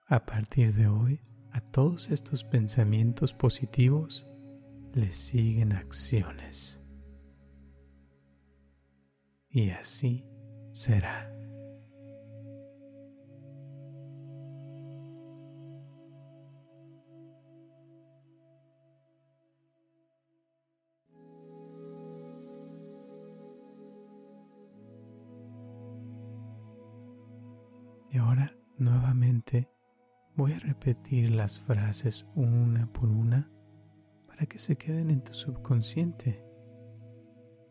A 0.08 0.26
partir 0.26 0.74
de 0.74 0.88
hoy, 0.88 1.20
a 1.52 1.60
todos 1.60 2.10
estos 2.10 2.46
pensamientos 2.46 3.34
positivos 3.34 4.26
les 4.94 5.16
siguen 5.16 5.74
acciones. 5.74 6.82
Y 9.50 9.72
así 9.72 10.26
será. 10.72 11.31
Voy 30.36 30.54
a 30.54 30.60
repetir 30.60 31.30
las 31.30 31.60
frases 31.60 32.26
una 32.36 32.92
por 32.92 33.10
una 33.10 33.52
para 34.28 34.48
que 34.48 34.58
se 34.58 34.76
queden 34.76 35.12
en 35.12 35.22
tu 35.22 35.34
subconsciente. 35.34 36.44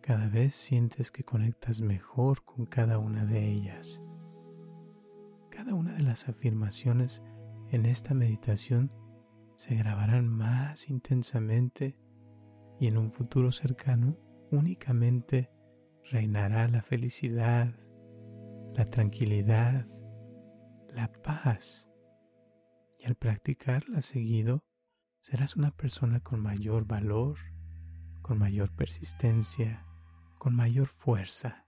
Cada 0.01 0.29
vez 0.29 0.55
sientes 0.55 1.11
que 1.11 1.25
conectas 1.25 1.81
mejor 1.81 2.45
con 2.45 2.67
cada 2.67 2.99
una 2.99 3.25
de 3.25 3.45
ellas. 3.51 4.03
Cada 5.51 5.75
una 5.75 5.95
de 5.95 6.05
las 6.05 6.29
afirmaciones 6.29 7.25
en 7.71 7.87
esta 7.87 8.15
meditación 8.15 8.93
se 9.57 9.75
grabarán 9.75 10.29
más 10.29 10.89
intensamente 10.89 11.99
y 12.79 12.87
en 12.87 12.99
un 12.99 13.11
futuro 13.11 13.51
cercano 13.51 14.17
únicamente 14.53 15.51
reinará 16.05 16.69
la 16.69 16.83
felicidad, 16.83 17.75
la 18.77 18.85
tranquilidad, 18.85 19.89
la 20.95 21.11
paz. 21.13 21.91
Y 22.99 23.07
al 23.07 23.15
practicarla 23.15 24.03
seguido, 24.03 24.65
serás 25.21 25.57
una 25.57 25.71
persona 25.71 26.21
con 26.21 26.41
mayor 26.41 26.87
valor, 26.87 27.39
con 28.23 28.39
mayor 28.39 28.75
persistencia, 28.75 29.87
con 30.39 30.55
mayor 30.55 30.89
fuerza, 30.89 31.67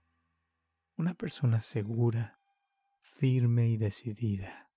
una 0.97 1.13
persona 1.13 1.61
segura, 1.61 2.39
firme 3.01 3.67
y 3.67 3.77
decidida. 3.77 4.71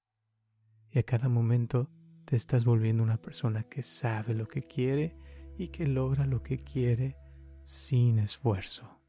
Y 0.91 0.99
a 0.99 1.03
cada 1.03 1.29
momento 1.29 1.91
te 2.25 2.37
estás 2.37 2.65
volviendo 2.65 3.03
una 3.03 3.21
persona 3.21 3.63
que 3.65 3.83
sabe 3.83 4.35
lo 4.35 4.49
que 4.49 4.63
quiere 4.63 5.17
y 5.57 5.69
que 5.69 5.87
logra 5.87 6.27
lo 6.27 6.43
que 6.43 6.59
quiere 6.59 7.17
sin 7.63 8.19
esfuerzo, 8.19 9.01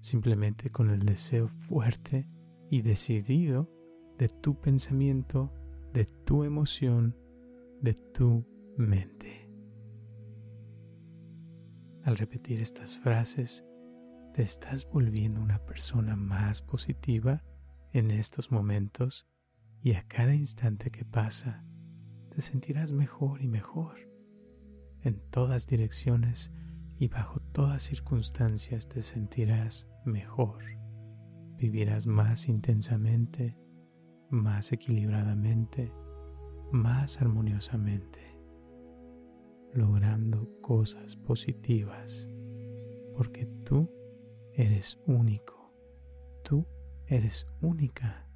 simplemente 0.00 0.70
con 0.70 0.90
el 0.90 1.04
deseo 1.04 1.48
fuerte 1.48 2.28
y 2.70 2.82
decidido 2.82 3.77
de 4.18 4.28
tu 4.28 4.60
pensamiento, 4.60 5.54
de 5.92 6.04
tu 6.04 6.44
emoción, 6.44 7.16
de 7.80 7.94
tu 7.94 8.44
mente. 8.76 9.48
Al 12.02 12.16
repetir 12.16 12.60
estas 12.60 12.98
frases, 12.98 13.64
te 14.34 14.42
estás 14.42 14.88
volviendo 14.90 15.40
una 15.40 15.64
persona 15.64 16.16
más 16.16 16.62
positiva 16.62 17.44
en 17.92 18.10
estos 18.10 18.50
momentos 18.50 19.26
y 19.80 19.92
a 19.92 20.02
cada 20.06 20.34
instante 20.34 20.90
que 20.90 21.04
pasa 21.04 21.64
te 22.30 22.42
sentirás 22.42 22.92
mejor 22.92 23.42
y 23.42 23.48
mejor. 23.48 23.98
En 25.02 25.20
todas 25.30 25.66
direcciones 25.66 26.52
y 26.96 27.08
bajo 27.08 27.40
todas 27.40 27.82
circunstancias 27.82 28.88
te 28.88 29.02
sentirás 29.02 29.88
mejor. 30.04 30.64
Vivirás 31.56 32.06
más 32.06 32.48
intensamente, 32.48 33.56
más 34.30 34.72
equilibradamente, 34.72 35.92
más 36.72 37.20
armoniosamente, 37.20 38.38
logrando 39.72 40.60
cosas 40.60 41.16
positivas, 41.16 42.28
porque 43.16 43.46
tú 43.64 43.90
eres 44.52 44.98
único, 45.06 45.72
tú 46.44 46.66
eres 47.06 47.46
única 47.60 48.28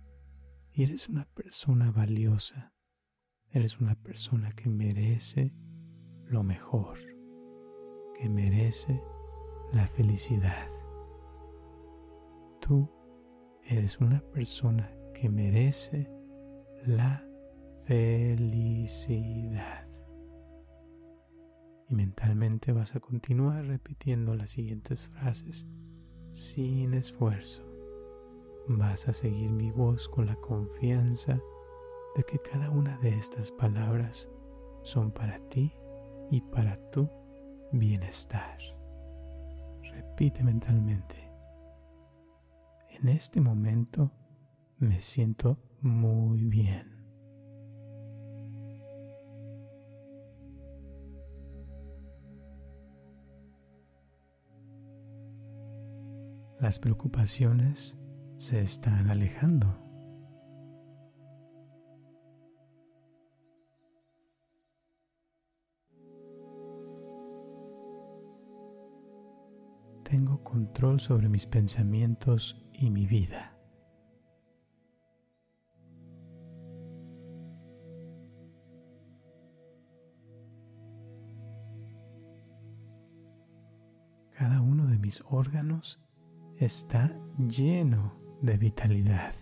y 0.72 0.85
eres 0.85 1.09
una 1.09 1.26
persona 1.35 1.90
valiosa, 1.90 2.72
eres 3.50 3.81
una 3.81 3.94
persona 3.94 4.52
que 4.52 4.70
merece 4.70 5.55
lo 6.24 6.42
mejor, 6.42 6.98
que 8.18 8.28
merece 8.31 9.02
la 9.72 9.87
felicidad. 9.87 10.68
Tú 12.61 12.90
eres 13.68 13.98
una 13.98 14.20
persona 14.20 14.96
que 15.22 15.28
merece 15.28 16.11
la 16.85 17.24
felicidad. 17.87 19.87
Y 21.88 21.94
mentalmente 21.94 22.72
vas 22.72 22.96
a 22.96 23.00
continuar 23.00 23.64
repitiendo 23.66 24.35
las 24.35 24.50
siguientes 24.50 25.11
frases 25.11 25.68
sin 26.32 26.94
esfuerzo. 26.94 27.62
Vas 28.66 29.06
a 29.06 29.12
seguir 29.12 29.50
mi 29.50 29.70
voz 29.70 30.08
con 30.08 30.26
la 30.26 30.35
confianza 30.35 31.38
de 32.16 32.24
que 32.24 32.40
cada 32.40 32.70
una 32.70 32.98
de 32.98 33.11
estas 33.11 33.52
palabras 33.52 34.28
son 34.82 35.12
para 35.12 35.38
ti 35.50 35.72
y 36.32 36.40
para 36.40 36.74
tu 36.90 37.08
bienestar. 37.70 38.58
Repite 39.85 40.42
mentalmente. 40.42 41.30
En 43.00 43.08
este 43.08 43.40
momento 43.40 44.11
me 44.83 44.99
siento 44.99 45.59
muy 45.81 46.45
bien. 46.45 46.90
Las 56.59 56.81
preocupaciones 56.81 57.97
se 58.38 58.61
están 58.61 59.09
alejando. 59.09 59.79
Tengo 70.03 70.42
control 70.42 70.99
sobre 70.99 71.29
mis 71.29 71.47
pensamientos 71.47 72.68
y 72.73 72.90
mi 72.90 73.07
vida. 73.07 73.62
Cada 84.42 84.61
uno 84.61 84.88
de 84.88 84.98
mis 84.98 85.22
órganos 85.31 86.00
está 86.59 87.16
lleno 87.38 88.18
de 88.42 88.57
vitalidad. 88.59 89.33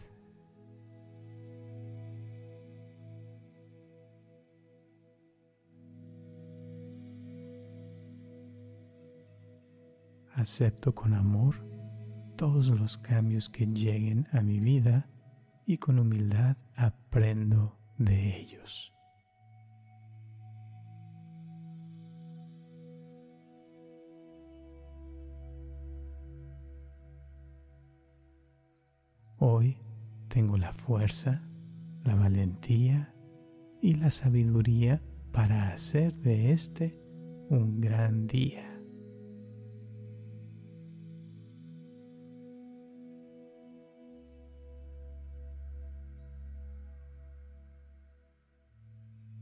Acepto 10.34 10.94
con 10.94 11.14
amor 11.14 11.66
todos 12.36 12.68
los 12.68 12.98
cambios 12.98 13.48
que 13.48 13.66
lleguen 13.66 14.28
a 14.32 14.42
mi 14.42 14.60
vida 14.60 15.08
y 15.64 15.78
con 15.78 15.98
humildad 15.98 16.58
aprendo 16.76 17.78
de 17.96 18.38
ellos. 18.38 18.92
Hoy 29.43 29.78
tengo 30.28 30.59
la 30.59 30.74
fuerza, 30.74 31.43
la 32.05 32.14
valentía 32.14 33.14
y 33.80 33.95
la 33.95 34.11
sabiduría 34.11 35.01
para 35.32 35.72
hacer 35.72 36.14
de 36.16 36.53
este 36.53 37.01
un 37.49 37.80
gran 37.80 38.26
día. 38.26 38.66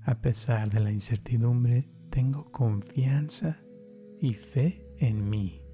A 0.04 0.14
pesar 0.14 0.70
de 0.70 0.78
la 0.78 0.92
incertidumbre, 0.92 1.88
tengo 2.08 2.52
confianza 2.52 3.58
y 4.20 4.34
fe 4.34 4.94
en 4.98 5.28
mí. 5.28 5.67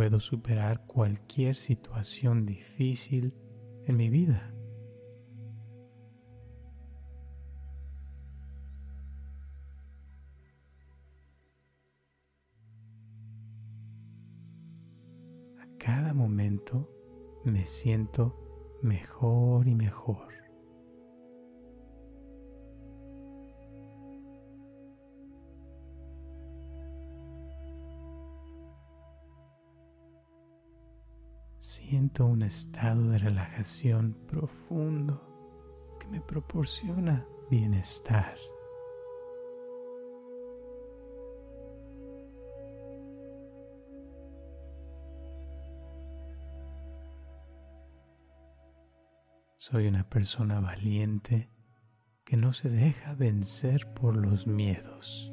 Puedo 0.00 0.18
superar 0.18 0.86
cualquier 0.86 1.54
situación 1.54 2.46
difícil 2.46 3.34
en 3.84 3.98
mi 3.98 4.08
vida. 4.08 4.54
A 15.58 15.66
cada 15.78 16.14
momento 16.14 16.88
me 17.44 17.66
siento 17.66 18.78
mejor 18.80 19.68
y 19.68 19.74
mejor. 19.74 20.39
siento 31.70 32.26
un 32.26 32.42
estado 32.42 33.10
de 33.10 33.18
relajación 33.18 34.14
profundo 34.26 35.96
que 36.00 36.08
me 36.08 36.20
proporciona 36.20 37.24
bienestar. 37.48 38.34
Soy 49.56 49.86
una 49.86 50.08
persona 50.08 50.58
valiente 50.58 51.52
que 52.24 52.36
no 52.36 52.52
se 52.52 52.68
deja 52.68 53.14
vencer 53.14 53.94
por 53.94 54.16
los 54.16 54.48
miedos. 54.48 55.32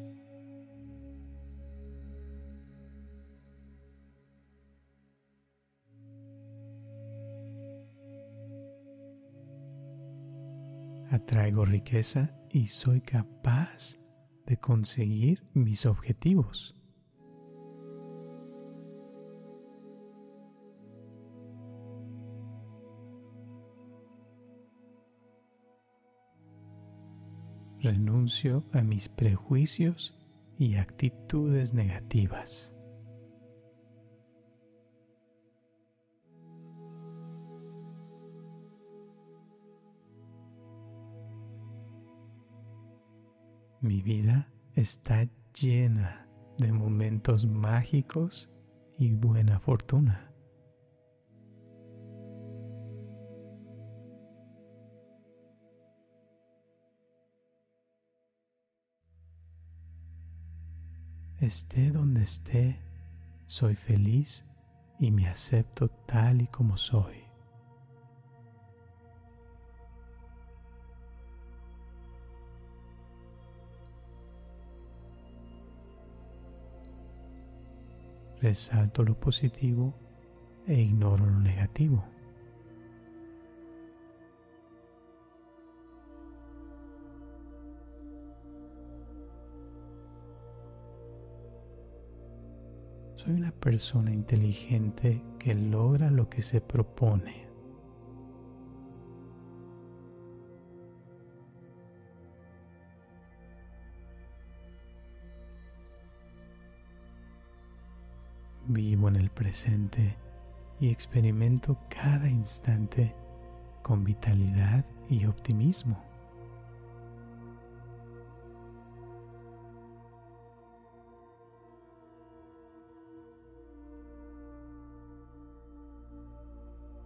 Atraigo 11.10 11.66
riqueza 11.66 12.32
y 12.51 12.68
soy 12.68 13.01
capaz 13.01 13.97
de 14.45 14.58
conseguir 14.58 15.43
mis 15.53 15.86
objetivos. 15.86 16.78
renuncio 27.80 28.66
a 28.74 28.82
mis 28.82 29.08
prejuicios 29.08 30.18
y 30.58 30.76
actitudes 30.76 31.74
negativas. 31.74 32.76
Mi 43.80 44.01
vida 44.01 44.51
está 44.73 45.28
llena 45.53 46.28
de 46.57 46.71
momentos 46.71 47.45
mágicos 47.45 48.49
y 48.97 49.13
buena 49.13 49.59
fortuna. 49.59 50.34
Esté 61.39 61.91
donde 61.91 62.23
esté, 62.23 62.82
soy 63.45 63.75
feliz 63.75 64.43
y 64.99 65.11
me 65.11 65.28
acepto 65.28 65.88
tal 65.88 66.41
y 66.41 66.47
como 66.47 66.78
soy. 66.78 67.26
Resalto 78.48 79.04
lo 79.04 79.14
positivo 79.14 79.93
e 80.66 80.80
ignoro 80.80 81.26
lo 81.26 81.38
negativo. 81.38 82.02
Soy 93.16 93.34
una 93.34 93.52
persona 93.52 94.14
inteligente 94.14 95.22
que 95.38 95.54
logra 95.54 96.10
lo 96.10 96.30
que 96.30 96.41
se 96.41 96.62
propone. 96.62 97.47
Vivo 108.78 109.07
en 109.07 109.15
el 109.15 109.32
presente 109.32 110.15
y 110.80 110.89
experimento 110.91 111.80
cada 111.89 112.30
instante 112.30 113.15
con 113.82 114.03
vitalidad 114.03 114.86
y 115.09 115.25
optimismo. 115.25 116.05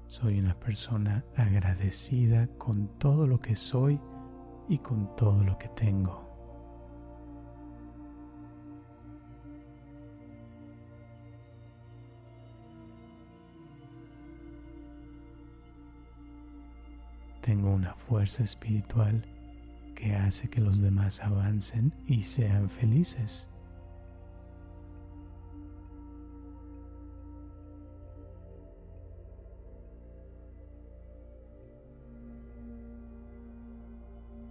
Soy 0.07 0.41
una 0.41 0.59
persona 0.59 1.23
agradecida 1.37 2.47
con 2.57 2.99
todo 2.99 3.27
lo 3.27 3.39
que 3.39 3.55
soy 3.55 3.97
y 4.67 4.77
con 4.79 5.15
todo 5.15 5.41
lo 5.45 5.57
que 5.57 5.69
tengo. 5.69 6.30
Tengo 17.51 17.73
una 17.73 17.93
fuerza 17.95 18.43
espiritual 18.43 19.25
que 19.93 20.15
hace 20.15 20.49
que 20.49 20.61
los 20.61 20.79
demás 20.79 21.19
avancen 21.19 21.93
y 22.05 22.21
sean 22.21 22.69
felices. 22.69 23.49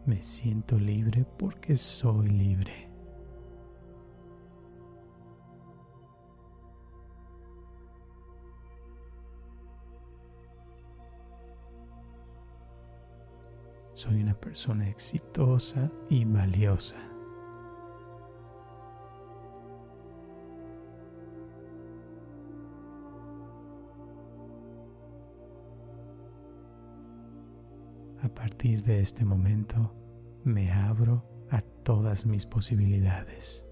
Me 0.05 0.21
siento 0.21 0.79
libre 0.79 1.25
porque 1.39 1.77
soy 1.77 2.29
libre. 2.29 2.90
Soy 14.01 14.23
una 14.23 14.33
persona 14.33 14.89
exitosa 14.89 15.93
y 16.09 16.25
valiosa. 16.25 16.97
A 28.23 28.29
partir 28.31 28.83
de 28.85 29.03
este 29.03 29.27
momento 29.27 29.95
me 30.45 30.73
abro 30.73 31.47
a 31.51 31.61
todas 31.61 32.25
mis 32.25 32.47
posibilidades. 32.47 33.70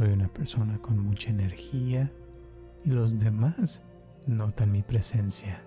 Soy 0.00 0.14
una 0.14 0.28
persona 0.28 0.80
con 0.80 0.98
mucha 0.98 1.28
energía 1.28 2.10
y 2.86 2.88
los 2.88 3.18
demás 3.18 3.82
notan 4.26 4.72
mi 4.72 4.80
presencia. 4.80 5.62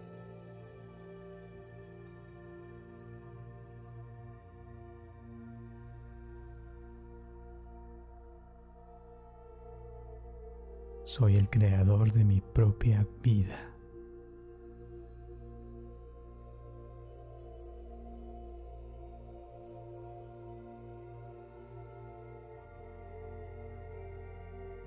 Soy 11.05 11.35
el 11.35 11.47
creador 11.51 12.11
de 12.11 12.25
mi 12.25 12.41
propia 12.41 13.05
vida. 13.21 13.72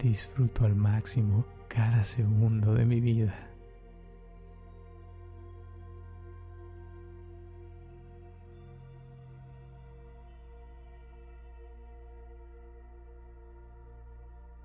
Disfruto 0.07 0.65
al 0.65 0.77
máximo 0.77 1.45
cada 1.67 2.05
segundo 2.05 2.75
de 2.75 2.85
mi 2.85 3.01
vida. 3.01 3.51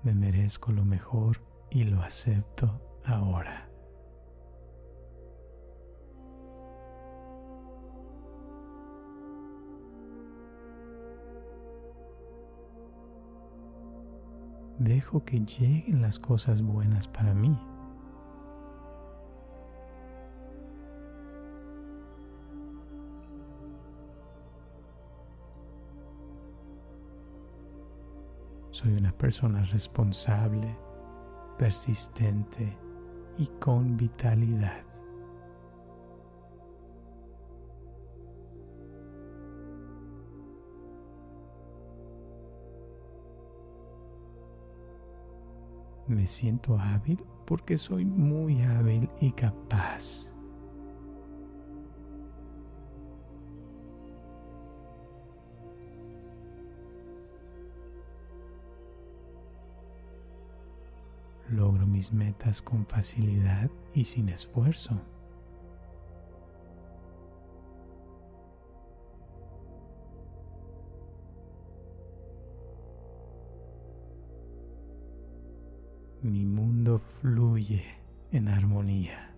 Me 0.04 0.14
merezco 0.14 0.70
lo 0.70 0.84
mejor 0.84 1.38
y 1.70 1.82
lo 1.82 2.00
acepto 2.02 2.80
ahora. 3.04 3.71
Dejo 14.82 15.24
que 15.24 15.38
lleguen 15.38 16.02
las 16.02 16.18
cosas 16.18 16.60
buenas 16.60 17.06
para 17.06 17.34
mí. 17.34 17.56
Soy 28.72 28.92
una 28.94 29.12
persona 29.12 29.64
responsable 29.66 30.76
persistente 31.56 32.76
y 33.38 33.46
con 33.60 33.96
vitalidad. 33.96 34.91
Me 46.12 46.26
siento 46.26 46.78
hábil 46.78 47.24
porque 47.46 47.78
soy 47.78 48.04
muy 48.04 48.60
hábil 48.60 49.08
y 49.20 49.32
capaz. 49.32 50.28
logro 61.48 61.86
mis 61.86 62.12
metas 62.14 62.62
con 62.62 62.86
facilidad 62.86 63.70
y 63.94 64.04
sin 64.04 64.30
esfuerzo. 64.30 64.98
Mi 76.32 76.46
mundo 76.46 76.98
fluye 76.98 77.84
en 78.30 78.48
armonía. 78.48 79.34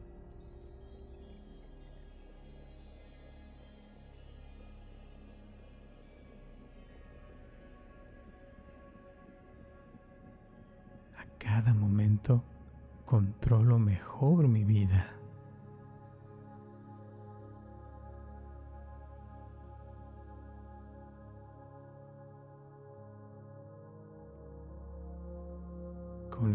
cada 11.39 11.75
momento 11.75 12.45
controlo 13.05 13.81
mejor 13.81 14.47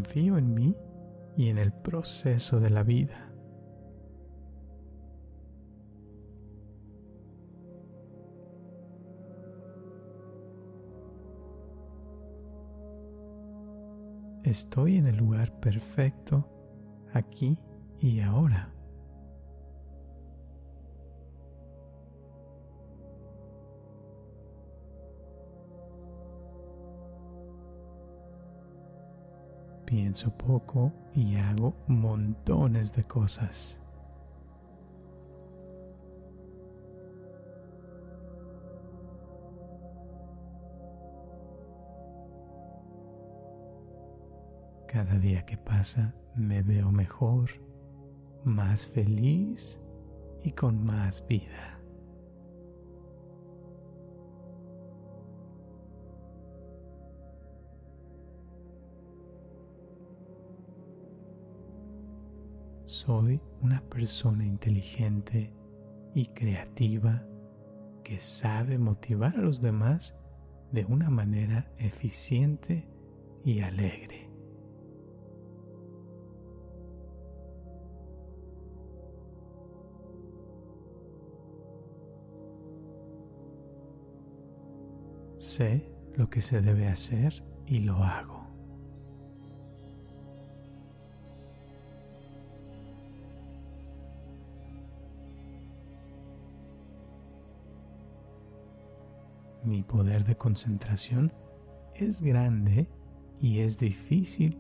Confío 0.10 0.40
en 0.40 0.56
mí 0.56 0.76
y 1.38 1.50
en 1.50 1.60
el 1.60 1.72
proceso 1.72 2.60
de 2.60 2.72
la 2.72 2.82
vida. 2.82 3.32
Estoy 14.44 14.98
en 14.98 15.06
el 15.06 15.18
lugar 15.18 15.60
perfecto 15.60 16.50
aquí 17.14 17.60
y 18.00 18.22
ahora. 18.22 18.79
Pienso 29.90 30.30
poco 30.38 30.94
y 31.16 31.38
hago 31.38 31.74
montones 31.88 32.94
de 32.94 33.04
cosas. 33.06 33.82
Cada 44.88 45.18
día 45.18 45.44
que 45.44 45.58
pasa 45.58 46.14
me 46.36 46.62
veo 46.62 46.92
mejor, 46.92 47.50
más 48.44 48.86
feliz 48.86 49.82
y 50.44 50.52
con 50.52 50.86
más 50.86 51.26
vida. 51.28 51.79
Soy 62.90 63.40
una 63.62 63.88
persona 63.88 64.44
inteligente 64.44 65.54
y 66.16 66.26
creativa 66.26 67.24
que 68.04 68.18
sabe 68.18 68.80
motivar 68.80 69.36
a 69.36 69.42
los 69.42 69.62
demás 69.62 70.16
de 70.72 70.86
una 70.86 71.12
manera 71.12 71.72
eficiente 71.78 72.90
y 73.46 73.60
alegre. 73.60 74.32
Sé 85.38 85.94
lo 86.16 86.28
que 86.28 86.42
se 86.42 86.60
debe 86.64 86.88
hacer 86.88 87.46
y 87.68 87.82
lo 87.82 87.98
hago. 87.98 88.39
Mi 99.70 99.84
poder 99.84 100.24
de 100.24 100.36
concentración 100.36 101.32
es 101.94 102.24
grande 102.24 102.90
y 103.40 103.60
es 103.60 103.78
difícil 103.78 104.58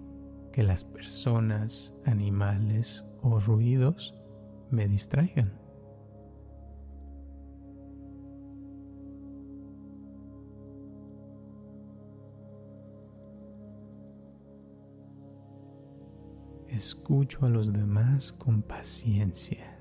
que 0.53 0.61
las 0.61 0.83
personas, 0.83 1.95
animales 2.05 3.07
o 3.23 3.39
ruidos 3.39 4.13
me 4.69 4.87
distraigan. 4.87 5.57
escucho 16.67 17.47
a 17.47 17.49
los 17.49 17.73
demás 17.73 18.31
con 18.31 18.61
paciencia. 18.61 19.78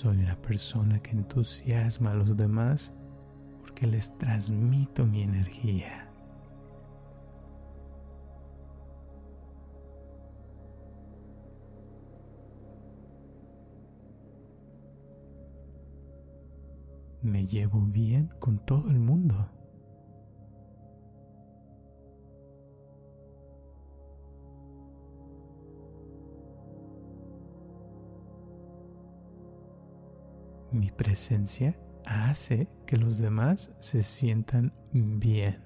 Soy 0.00 0.16
una 0.16 0.34
persona 0.34 0.98
que 0.98 1.10
entusiasma 1.10 2.12
a 2.12 2.14
los 2.14 2.34
demás 2.34 2.96
porque 3.60 3.86
les 3.86 4.16
transmito 4.16 5.04
mi 5.04 5.24
energía. 5.24 6.06
me 17.20 17.44
llevo 17.44 17.82
bien 17.82 18.32
con 18.38 18.58
todo 18.58 18.88
el 18.88 18.98
mundo. 18.98 19.59
Mi 30.80 30.90
presencia 30.90 31.78
hace 32.06 32.66
que 32.86 32.96
los 32.96 33.18
demás 33.18 33.70
se 33.80 34.02
sientan 34.02 34.72
bien. 34.94 35.62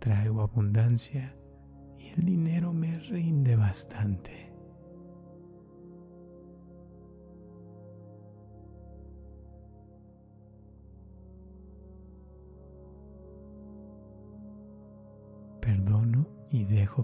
traigo 0.00 0.42
abundancia 0.42 1.34
y 1.96 2.08
el 2.08 2.26
dinero 2.26 2.72
me 2.74 2.98
rinde 2.98 3.54
bastante. 3.54 4.51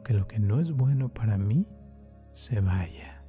Que 0.03 0.12
lo 0.12 0.28
que 0.28 0.39
no 0.39 0.61
es 0.61 0.72
bueno 0.72 1.09
para 1.09 1.39
mí 1.39 1.66
se 2.32 2.61
vaya. 2.61 3.24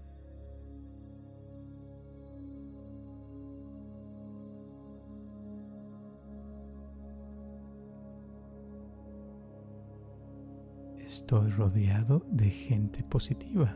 Estoy 10.98 11.50
rodeado 11.52 12.26
de 12.30 12.50
gente 12.50 13.04
positiva. 13.04 13.76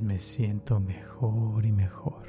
me 0.00 0.18
siento 0.18 0.80
mejor 0.80 1.66
y 1.66 1.72
mejor. 1.72 2.26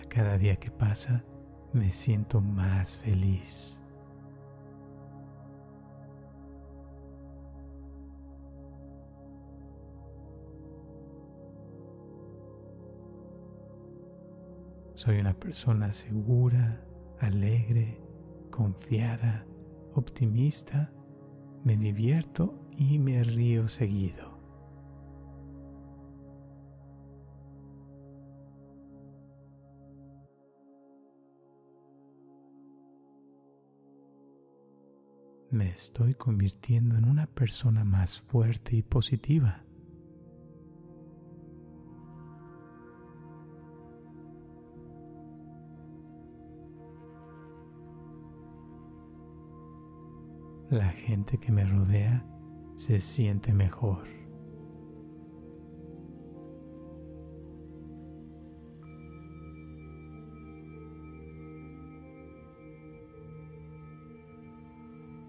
A 0.00 0.08
cada 0.08 0.38
día 0.38 0.56
que 0.56 0.70
pasa, 0.70 1.24
me 1.72 1.90
siento 1.90 2.40
más 2.40 2.94
feliz. 2.94 3.80
Soy 15.08 15.20
una 15.20 15.32
persona 15.32 15.90
segura, 15.90 16.84
alegre, 17.18 17.98
confiada, 18.50 19.46
optimista, 19.94 20.92
me 21.64 21.78
divierto 21.78 22.68
y 22.76 22.98
me 22.98 23.24
río 23.24 23.68
seguido. 23.68 24.38
Me 35.50 35.70
estoy 35.70 36.12
convirtiendo 36.12 36.98
en 36.98 37.06
una 37.06 37.26
persona 37.26 37.82
más 37.82 38.20
fuerte 38.20 38.76
y 38.76 38.82
positiva. 38.82 39.64
La 50.70 50.90
gente 50.90 51.38
que 51.38 51.50
me 51.50 51.64
rodea 51.64 52.24
se 52.76 53.00
siente 53.00 53.52
mejor. 53.52 54.04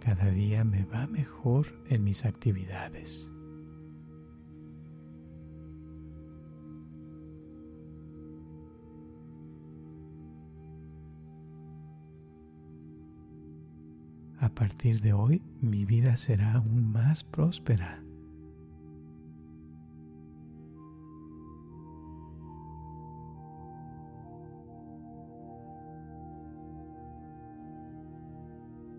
Cada 0.02 0.32
día 0.32 0.64
me 0.64 0.84
va 0.86 1.08
mejor 1.08 1.68
en 1.88 2.04
mis 2.04 2.26
actividades. 2.26 3.34
Partir 14.60 15.00
de 15.00 15.14
hoy 15.14 15.42
mi 15.62 15.86
vida 15.86 16.18
será 16.18 16.56
aún 16.56 16.92
más 16.92 17.24
próspera. 17.24 18.04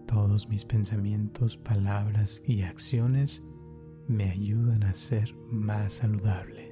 Todos 0.06 0.48
mis 0.48 0.64
pensamientos, 0.64 1.58
palabras 1.58 2.42
y 2.46 2.62
acciones 2.62 3.46
me 4.08 4.30
ayudan 4.30 4.82
a 4.84 4.94
ser 4.94 5.34
más 5.52 5.92
saludable. 5.92 6.69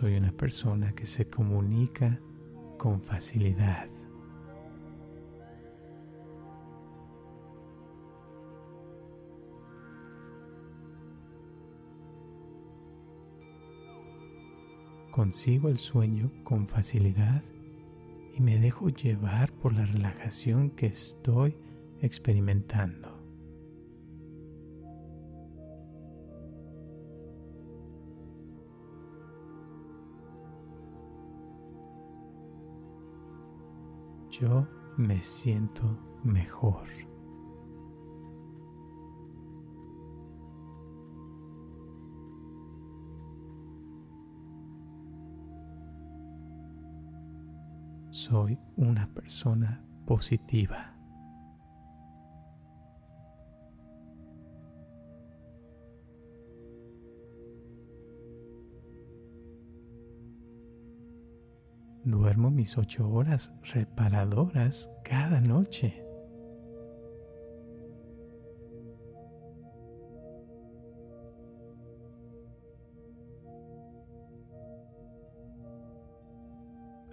Soy 0.00 0.14
una 0.14 0.30
persona 0.30 0.92
que 0.92 1.06
se 1.06 1.28
comunica 1.28 2.20
con 2.76 3.02
facilidad. 3.02 3.88
Consigo 15.10 15.68
el 15.68 15.78
sueño 15.78 16.30
con 16.44 16.68
facilidad 16.68 17.42
y 18.36 18.40
me 18.40 18.56
dejo 18.60 18.90
llevar 18.90 19.50
por 19.50 19.72
la 19.72 19.84
relajación 19.84 20.70
que 20.70 20.86
estoy 20.86 21.56
experimentando. 22.00 23.17
Yo 34.40 34.66
me 34.96 35.20
siento 35.20 35.84
mejor. 36.22 36.86
Soy 48.10 48.58
una 48.76 49.08
persona 49.14 49.84
positiva. 50.06 50.97
Duermo 62.08 62.50
mis 62.50 62.78
ocho 62.78 63.06
horas 63.10 63.54
reparadoras 63.70 64.90
cada 65.04 65.42
noche. 65.42 66.02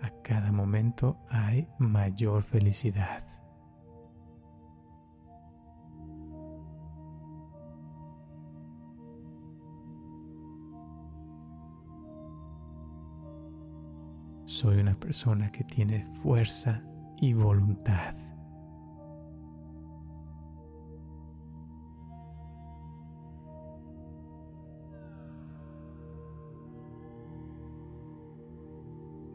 A 0.01 0.09
cada 0.23 0.53
momento 0.53 1.17
hay 1.27 1.67
mayor 1.77 2.43
felicidad. 2.43 3.34
Soy 14.55 14.77
una 14.77 14.97
persona 14.97 15.51
que 15.51 15.65
tiene 15.65 16.05
fuerza 16.23 16.81
y 17.17 17.33
voluntad. 17.33 18.15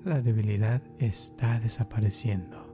La 0.07 0.23
debilidad 0.23 0.81
está 0.99 1.61
desapareciendo. 1.61 2.70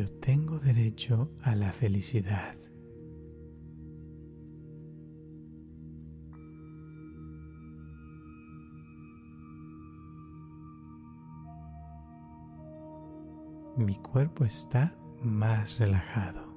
Yo 0.00 0.10
tengo 0.18 0.58
derecho 0.58 1.30
a 1.42 1.54
la 1.54 1.72
felicidad. 1.72 2.54
Mi 13.76 13.94
cuerpo 13.96 14.46
está 14.46 14.96
más 15.22 15.78
relajado. 15.78 16.48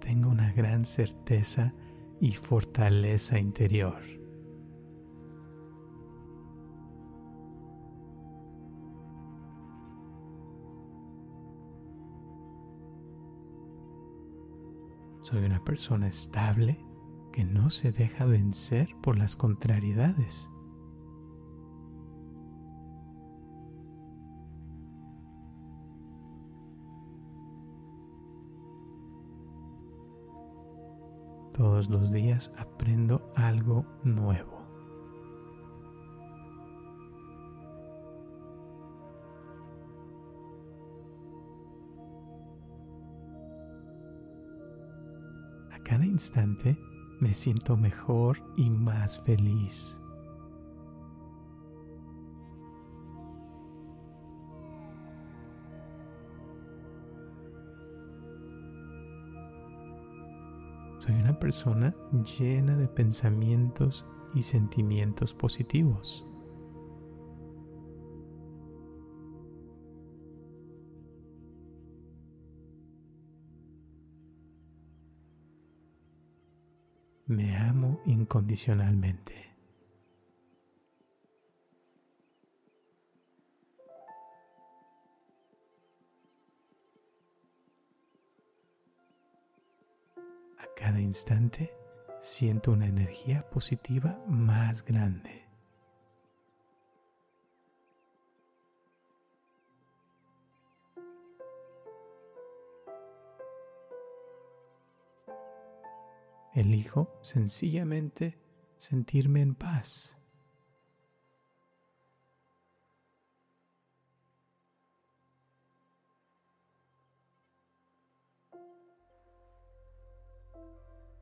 Tengo 0.00 0.28
una 0.28 0.52
gran 0.52 0.84
certeza 0.84 1.72
y 2.20 2.32
fortaleza 2.32 3.38
interior. 3.38 4.02
Soy 15.22 15.44
una 15.44 15.64
persona 15.64 16.06
estable 16.06 16.78
que 17.32 17.44
no 17.44 17.70
se 17.70 17.90
deja 17.90 18.26
vencer 18.26 18.94
por 19.02 19.18
las 19.18 19.34
contrariedades. 19.34 20.50
Todos 31.66 31.90
los 31.90 32.12
días 32.12 32.52
aprendo 32.56 33.32
algo 33.34 33.84
nuevo. 34.04 34.64
A 45.72 45.78
cada 45.82 46.06
instante 46.06 46.78
me 47.18 47.32
siento 47.32 47.76
mejor 47.76 48.38
y 48.56 48.70
más 48.70 49.18
feliz. 49.18 50.00
Persona 61.38 61.94
llena 62.38 62.76
de 62.76 62.88
pensamientos 62.88 64.06
y 64.34 64.42
sentimientos 64.42 65.34
positivos. 65.34 66.26
Me 77.26 77.56
amo 77.56 78.00
incondicionalmente. 78.06 79.45
Instante 91.16 91.74
siento 92.20 92.72
una 92.72 92.86
energía 92.86 93.48
positiva 93.48 94.22
más 94.28 94.84
grande. 94.84 95.48
Elijo 106.52 107.18
sencillamente 107.22 108.38
sentirme 108.76 109.40
en 109.40 109.54
paz. 109.54 110.18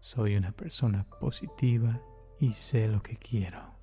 Soy 0.05 0.37
una 0.37 0.53
persona 0.53 1.09
positiva 1.19 1.99
y 2.39 2.51
sé 2.51 2.89
lo 2.89 3.03
que 3.03 3.17
quiero. 3.17 3.75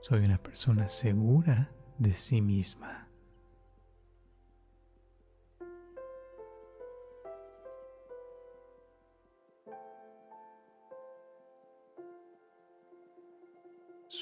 Soy 0.00 0.24
una 0.24 0.38
persona 0.38 0.88
segura 0.88 1.70
de 1.98 2.14
sí 2.14 2.40
misma. 2.40 3.01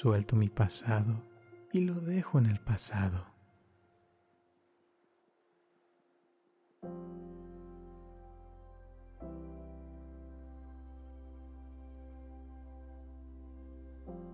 Suelto 0.01 0.35
mi 0.35 0.49
pasado 0.49 1.21
y 1.71 1.81
lo 1.81 1.93
dejo 1.93 2.39
en 2.39 2.47
el 2.47 2.59
pasado. 2.59 3.23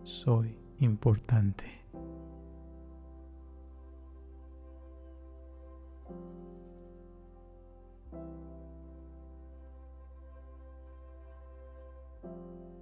Soy 0.03 0.57
importante. 0.79 1.65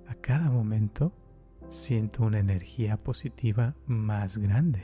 A 0.07 0.13
cada 0.21 0.51
momento 0.51 1.11
siento 1.67 2.23
una 2.23 2.39
energía 2.39 2.97
positiva 2.97 3.75
más 3.85 4.37
grande. 4.37 4.81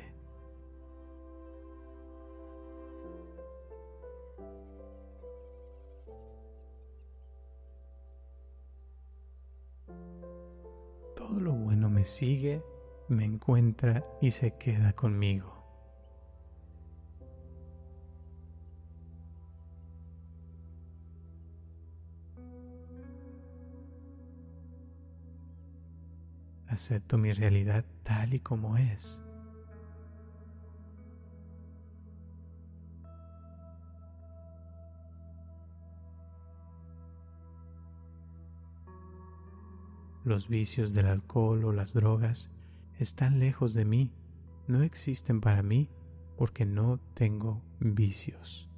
Todo 11.16 11.40
lo 11.40 11.54
bueno 11.54 11.90
me 11.90 12.04
sigue 12.04 12.62
me 13.12 13.26
encuentra 13.26 14.06
y 14.22 14.32
se 14.32 14.58
queda 14.58 14.94
conmigo. 14.94 15.61
Acepto 26.72 27.18
mi 27.18 27.34
realidad 27.34 27.84
tal 28.04 28.34
y 28.34 28.40
como 28.40 28.78
es. 28.78 29.22
Los 40.24 40.48
vicios 40.48 40.94
del 40.94 41.08
alcohol 41.08 41.66
o 41.66 41.74
las 41.74 41.94
drogas 41.94 42.52
están 42.98 43.40
lejos 43.40 43.74
de 43.74 43.84
mí, 43.84 44.14
no 44.68 44.82
existen 44.82 45.42
para 45.42 45.64
mí 45.64 45.90
porque 46.38 46.66
no 46.66 47.02
tengo 47.16 47.62
vicios. 47.82 48.71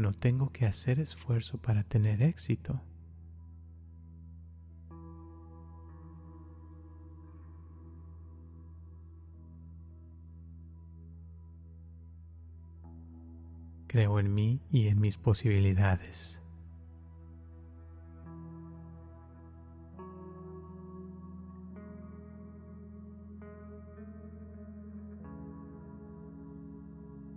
No 0.00 0.14
tengo 0.14 0.50
que 0.50 0.64
hacer 0.64 0.98
esfuerzo 0.98 1.58
para 1.58 1.82
tener 1.84 2.22
éxito. 2.22 2.80
Creo 13.88 14.18
en 14.18 14.32
mí 14.32 14.62
y 14.70 14.88
en 14.88 15.02
mis 15.02 15.18
posibilidades. 15.18 16.40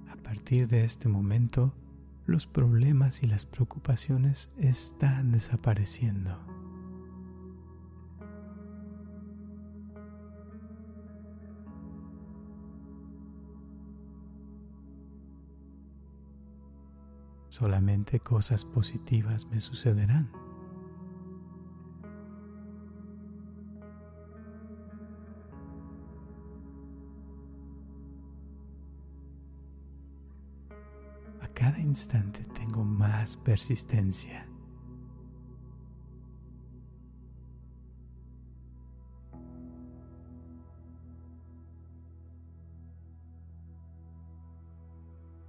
A 0.10 0.16
partir 0.24 0.70
de 0.70 0.86
este 0.86 1.10
momento, 1.10 1.74
los 2.26 2.48
problemas 2.48 3.24
y 3.24 3.28
las 3.28 3.46
preocupaciones 3.46 4.54
están 4.58 5.32
desapareciendo. 5.32 6.54
solamente 17.54 18.20
cosas 18.20 18.66
positivas 18.66 19.46
me 19.46 19.60
sucederán. 19.60 20.43
Persistencia. 33.44 34.48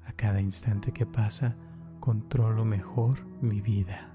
A 0.07 0.13
cada 0.13 0.41
instante 0.41 0.93
que 0.93 1.07
pasa, 1.07 1.57
controlo 2.01 2.65
mejor 2.65 3.25
mi 3.41 3.61
vida. 3.61 4.11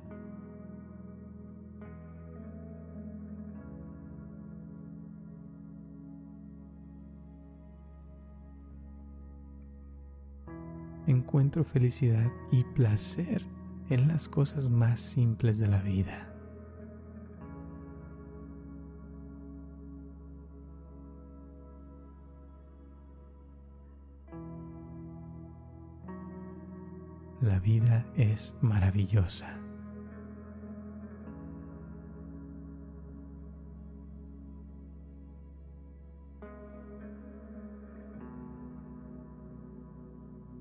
Encuentro 11.07 11.63
felicidad 11.63 12.31
y 12.51 12.63
placer 12.63 13.43
en 13.89 14.07
las 14.07 14.29
cosas 14.29 14.69
más 14.69 14.99
simples 14.99 15.57
de 15.59 15.67
la 15.67 15.81
vida. 15.81 16.29
La 27.41 27.59
vida 27.59 28.05
es 28.15 28.55
maravillosa. 28.61 29.59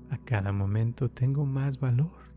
A 0.09 0.17
cada 0.23 0.51
momento 0.53 1.11
tengo 1.11 1.45
más 1.45 1.79
valor. 1.79 2.28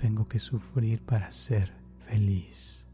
Tengo 0.00 0.26
que 0.26 0.38
sufrir 0.38 1.04
para 1.04 1.30
ser 1.30 1.70
feliz. 1.98 2.88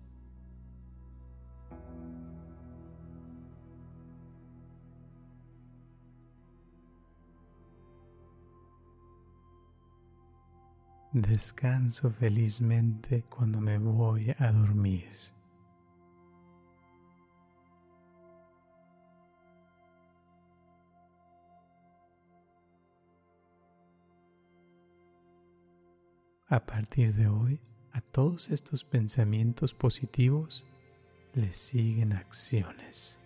Descanso 11.13 12.11
felizmente 12.11 13.23
cuando 13.31 13.61
me 13.61 13.79
voy 13.79 14.35
a 14.39 14.51
dormir. 14.51 15.09
A 26.49 26.65
partir 26.65 27.13
de 27.15 27.27
hoy, 27.27 27.61
a 27.91 28.01
todos 28.01 28.51
estos 28.51 28.85
pensamientos 28.85 29.75
positivos 29.75 30.65
les 31.35 31.57
siguen 31.57 32.13
acciones. 32.13 33.21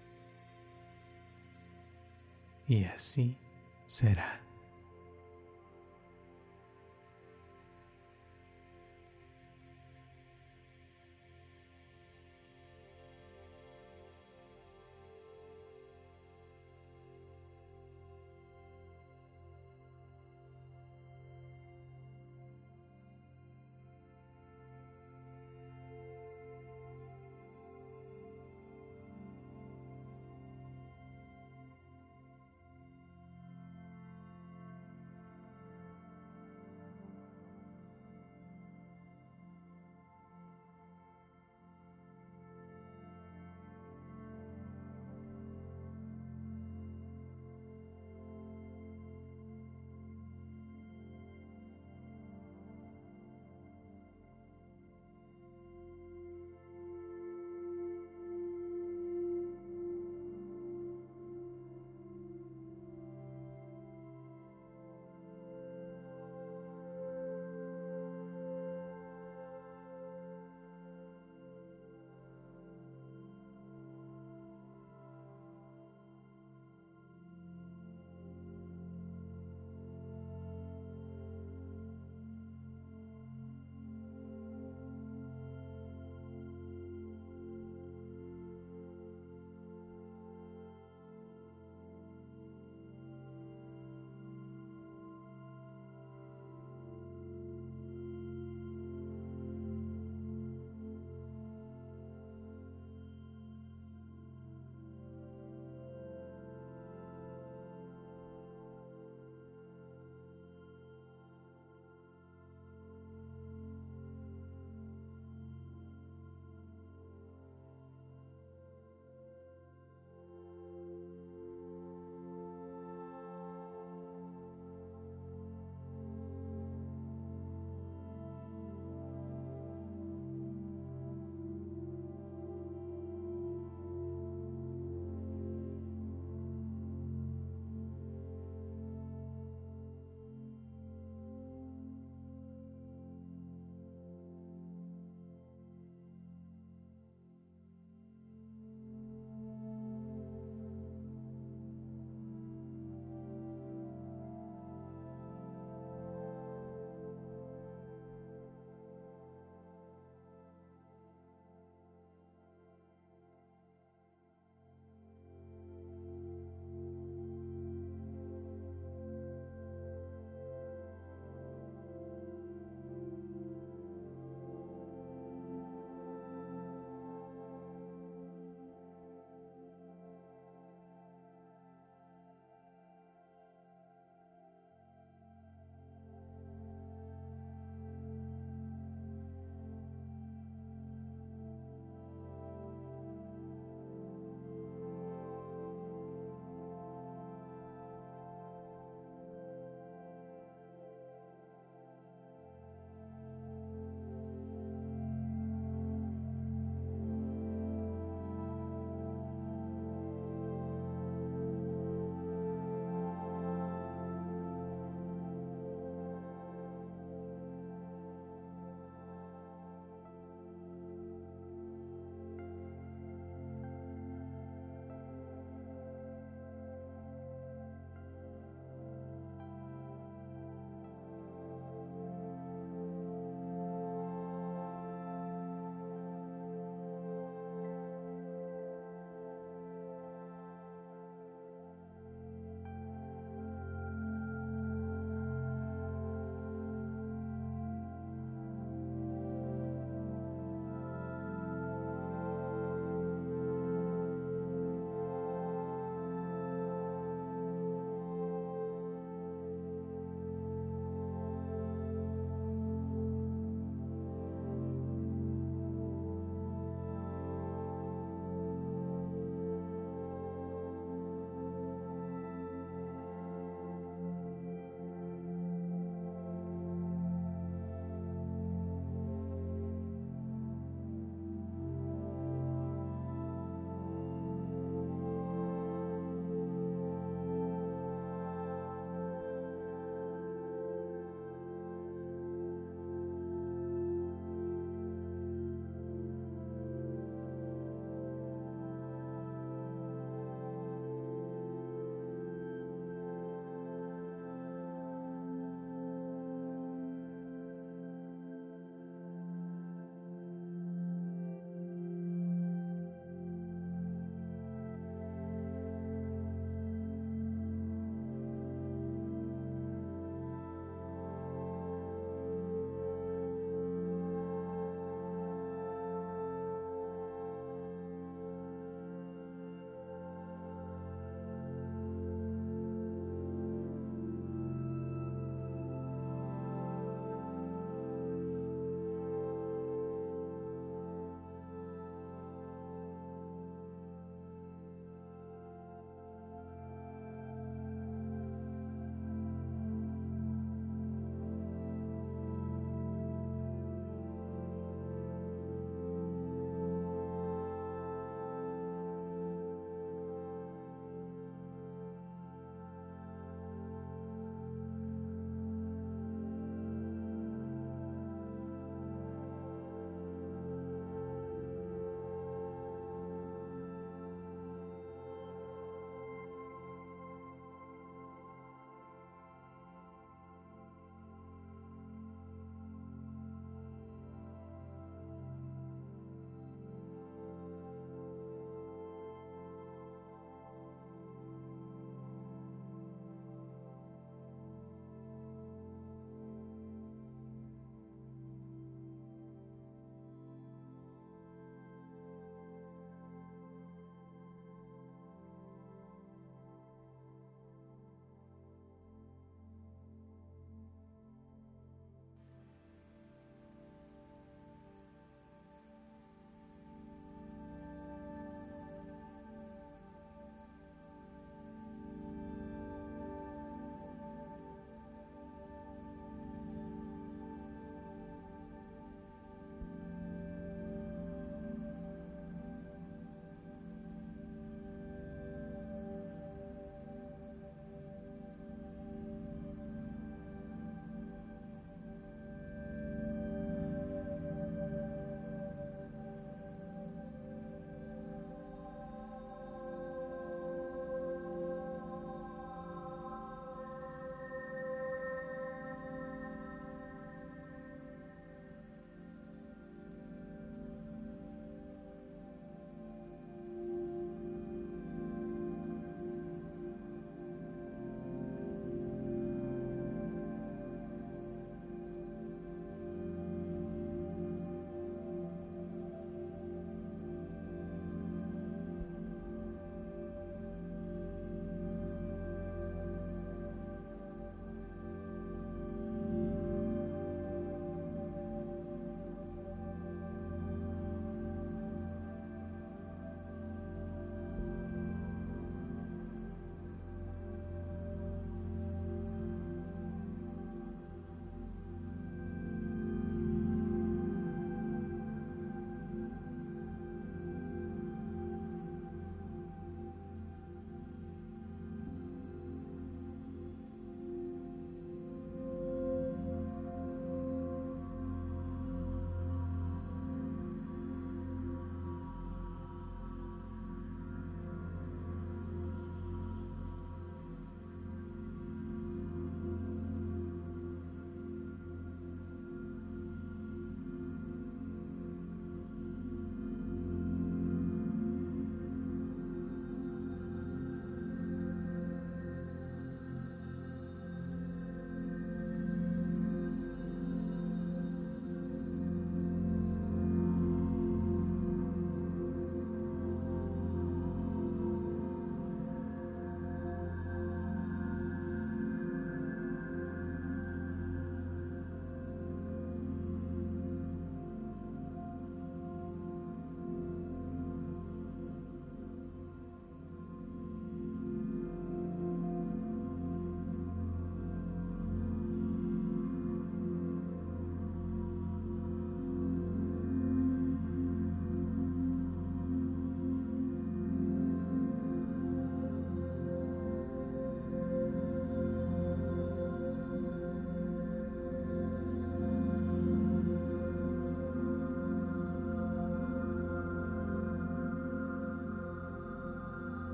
Y 2.66 2.84
así 2.84 3.36
será. 3.84 4.40